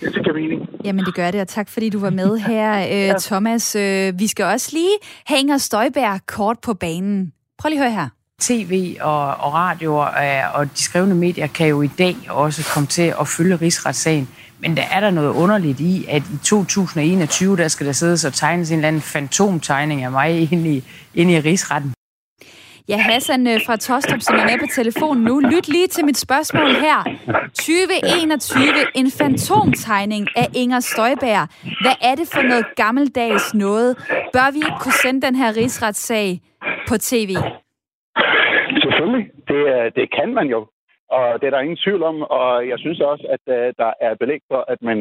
[0.00, 0.68] Det giver mening.
[0.84, 3.76] Jamen, det gør det, og tak fordi du var med her, øh, Thomas.
[3.76, 4.96] Øh, vi skal også lige
[5.28, 7.32] hænge Støjberg kort på banen.
[7.58, 8.08] Prøv lige at høre her.
[8.40, 10.10] TV og, og radio og,
[10.54, 14.28] og de skrevne medier kan jo i dag også komme til at følge rigsretssagen.
[14.60, 18.34] Men der er der noget underligt i, at i 2021, der skal der sidde og
[18.34, 20.84] tegnes en eller anden fantomtegning af mig inde i,
[21.14, 21.92] inde i rigsretten.
[22.88, 25.40] Ja, Hassan øh, fra Tostrup, som er med på telefonen nu.
[25.40, 26.98] Lyt lige til mit spørgsmål her.
[27.54, 28.62] 2021,
[28.94, 31.48] en fantomtegning af Inger Støjberg.
[31.82, 33.96] Hvad er det for noget gammeldags noget?
[34.32, 36.40] Bør vi ikke kunne sende den her rigsretssag
[36.88, 37.30] på tv?
[38.82, 39.26] Selvfølgelig.
[39.48, 39.60] Det,
[39.96, 40.66] det kan man jo.
[41.08, 44.14] Og det er der ingen tvivl om, og jeg synes også, at øh, der er
[44.14, 44.98] belæg for, at man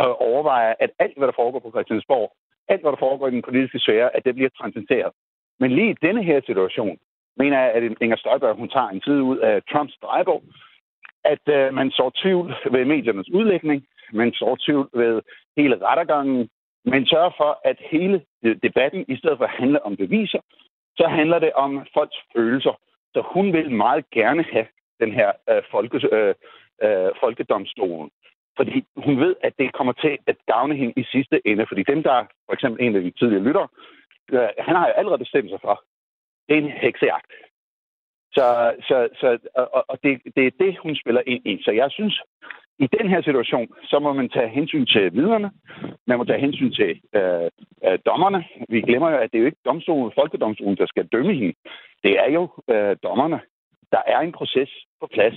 [0.00, 2.32] øh, overvejer, at alt, hvad der foregår på Christiansborg,
[2.68, 5.12] alt, hvad der foregår i den politiske sfære, at det bliver transcenderet.
[5.60, 6.98] Men lige i denne her situation,
[7.36, 10.42] mener jeg, at Inger Støjberg, hun tager en tid ud af Trumps drejebog,
[11.24, 15.22] at øh, man så tvivl ved mediernes udlægning, man så tvivl ved
[15.56, 16.48] hele rettergangen,
[16.84, 20.40] men sørger for, at hele øh, debatten, i stedet for at handle om beviser,
[20.96, 22.80] så handler det om folks følelser.
[23.14, 24.66] Så hun vil meget gerne have
[25.00, 26.34] den her øh, folke, øh,
[26.82, 28.10] øh, folkedomstolen.
[28.56, 31.66] Fordi hun ved, at det kommer til at gavne hende i sidste ende.
[31.68, 33.66] Fordi dem, der for eksempel en af de tidligere lytter,
[34.32, 35.84] øh, han har jo allerede bestemt sig for,
[36.48, 37.32] det er en heksejagt.
[38.32, 41.62] Så, så, så, og, og det, det er det, hun spiller ind i.
[41.62, 42.22] Så jeg synes,
[42.78, 45.50] i den her situation, så må man tage hensyn til vidnerne,
[46.06, 47.50] man må tage hensyn til øh,
[47.86, 48.44] øh, dommerne.
[48.68, 51.54] Vi glemmer jo, at det er jo ikke domstolen, folkedomstolen, der skal dømme hende.
[52.02, 53.40] Det er jo øh, dommerne,
[53.92, 54.70] der er en proces
[55.00, 55.34] på plads.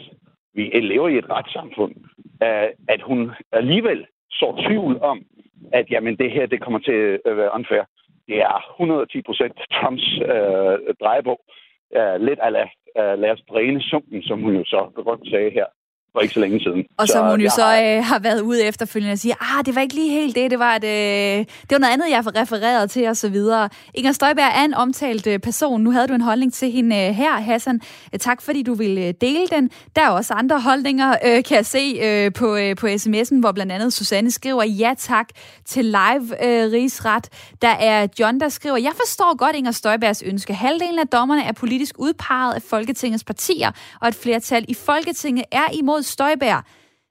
[0.54, 1.96] Vi lever i et retssamfund.
[2.44, 5.22] Øh, at hun alligevel så tvivl om,
[5.74, 7.84] at jamen, det her det kommer til at øh, være unfair.
[8.28, 11.40] Det er 110 procent Trumps øh, drejebog.
[11.98, 12.66] Øh, lidt ala,
[13.00, 15.66] øh, lad os dræne sumpen, som hun jo så godt sagde her
[16.14, 16.84] for ikke så længe siden.
[16.98, 17.82] Og som hun jo så har...
[17.82, 20.60] Øh, har været ude efterfølgende og siger, ah, det var ikke lige helt det, det
[20.60, 23.70] var, et, øh, det var noget andet, jeg refereret til og så videre.
[23.94, 25.82] Inger Støjberg er en omtalt øh, person.
[25.82, 27.82] Nu havde du en holdning til hende øh, her, Hassan.
[28.14, 29.70] Øh, tak fordi du ville øh, dele den.
[29.96, 33.52] Der er også andre holdninger, øh, kan jeg se øh, på, øh, på sms'en, hvor
[33.52, 35.28] blandt andet Susanne skriver, ja tak
[35.66, 37.28] til live øh, rigsret.
[37.62, 40.54] Der er John, der skriver, jeg forstår godt Inger Støjbergs ønske.
[40.54, 45.66] Halvdelen af dommerne er politisk udpeget af Folketingets partier, og et flertal i Folketinget er
[45.74, 46.66] imod støjbær.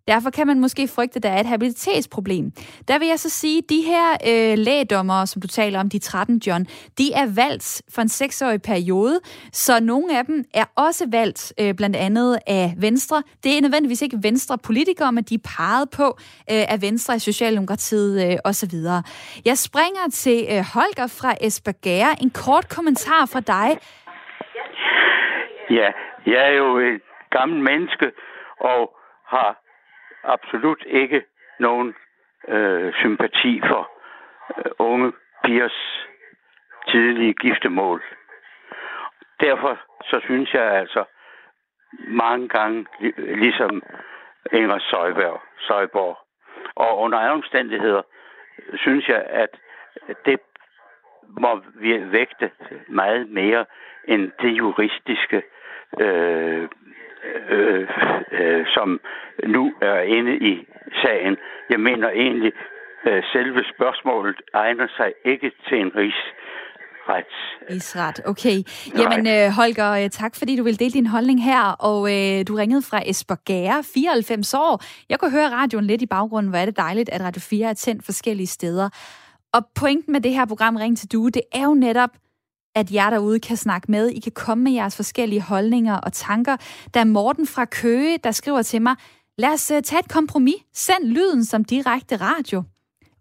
[0.09, 2.51] Derfor kan man måske frygte, at der er et habilitetsproblem.
[2.89, 5.99] Der vil jeg så sige, at de her øh, lægedommere, som du taler om, de
[5.99, 6.64] 13, John,
[6.99, 9.20] de er valgt for en seksårig periode,
[9.53, 13.22] så nogle af dem er også valgt øh, blandt andet af Venstre.
[13.45, 16.07] Det er nødvendigvis ikke Venstre politikere, men de er peget på
[16.53, 18.74] øh, af Venstre, i Socialdemokratiet øh, osv.
[19.45, 22.22] Jeg springer til øh, Holger fra Esbergære.
[22.22, 23.68] En kort kommentar fra dig.
[25.70, 25.89] Ja,
[26.26, 28.07] jeg er jo et gammelt menneske,
[28.61, 29.61] og har
[30.24, 31.24] absolut ikke
[31.59, 31.94] nogen
[32.48, 33.90] øh, sympati for
[34.59, 35.12] øh, unge
[35.44, 36.06] pigers
[36.88, 38.02] tidlige giftemål.
[39.40, 41.04] Derfor så synes jeg altså
[42.09, 42.86] mange gange,
[43.16, 43.82] ligesom
[44.52, 46.18] Inger Søjberg, Søjborg,
[46.74, 48.02] og under andre omstændigheder,
[48.74, 49.48] synes jeg, at
[50.24, 50.40] det
[51.28, 52.50] må vi vægte
[52.88, 53.66] meget mere
[54.04, 55.42] end det juristiske,
[56.00, 56.68] øh,
[57.48, 57.88] øh,
[58.32, 59.00] øh, som
[59.46, 60.68] nu er inde i
[61.02, 61.36] sagen.
[61.70, 62.52] Jeg mener egentlig,
[63.06, 66.22] øh, selve spørgsmålet egner sig ikke til en rigs
[67.70, 68.62] Rigsret, okay.
[68.98, 72.54] Jamen øh, Holger, øh, tak fordi du vil dele din holdning her, og øh, du
[72.54, 74.82] ringede fra Esbergære, 94 år.
[75.08, 77.74] Jeg kunne høre radioen lidt i baggrunden, hvor er det dejligt, at Radio 4 er
[77.74, 78.88] tændt forskellige steder.
[79.52, 82.10] Og pointen med det her program Ring til Due, det er jo netop,
[82.79, 84.09] at jer derude kan snakke med.
[84.09, 86.57] I kan komme med jeres forskellige holdninger og tanker.
[86.95, 88.97] Der er Morten fra Køge, der skriver til mig,
[89.39, 90.57] lad os øh, tage et kompromis.
[90.74, 92.62] Send lyden som direkte radio.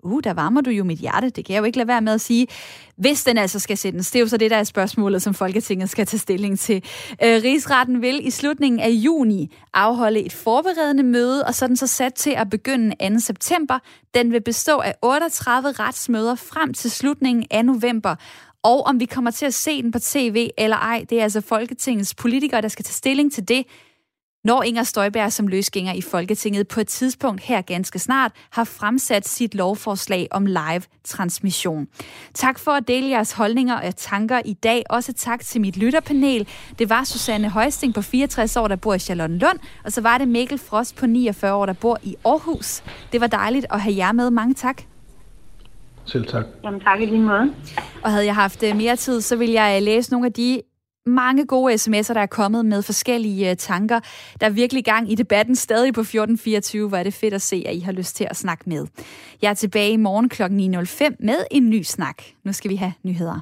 [0.03, 1.29] Uh, der varmer du jo mit hjerte.
[1.29, 2.47] Det kan jeg jo ikke lade være med at sige.
[2.97, 5.89] Hvis den altså skal sendes, det er jo så det, der er spørgsmålet, som Folketinget
[5.89, 6.75] skal tage stilling til.
[7.23, 11.77] Øh, Rigsretten vil i slutningen af juni afholde et forberedende møde, og så er den
[11.77, 13.19] så sat til at begynde 2.
[13.19, 13.79] september.
[14.13, 18.15] Den vil bestå af 38 retsmøder frem til slutningen af november.
[18.63, 21.41] Og om vi kommer til at se den på tv eller ej, det er altså
[21.41, 23.65] Folketingets politikere, der skal tage stilling til det
[24.47, 29.27] når Inger Støjberg som løsgænger i Folketinget på et tidspunkt her ganske snart har fremsat
[29.27, 31.87] sit lovforslag om live transmission.
[32.33, 34.83] Tak for at dele jeres holdninger og tanker i dag.
[34.89, 36.47] Også tak til mit lytterpanel.
[36.79, 40.27] Det var Susanne Højsting på 64 år, der bor i Charlottenlund, og så var det
[40.27, 42.83] Mikkel Frost på 49 år, der bor i Aarhus.
[43.11, 44.31] Det var dejligt at have jer med.
[44.31, 44.96] Mange tak.
[46.07, 46.45] Selv tak.
[46.63, 47.53] Jamen tak i lige måde.
[48.03, 50.61] Og havde jeg haft øh, mere tid, så ville jeg øh, læse nogle af de
[51.05, 53.99] mange gode sms'er, der er kommet med forskellige uh, tanker.
[54.39, 57.63] Der er virkelig gang i debatten stadig på 1424, hvor er det fedt at se,
[57.65, 58.87] at I har lyst til at snakke med.
[59.41, 60.43] Jeg er tilbage i morgen kl.
[60.43, 62.23] 9.05 med en ny snak.
[62.43, 63.39] Nu skal vi have nyheder.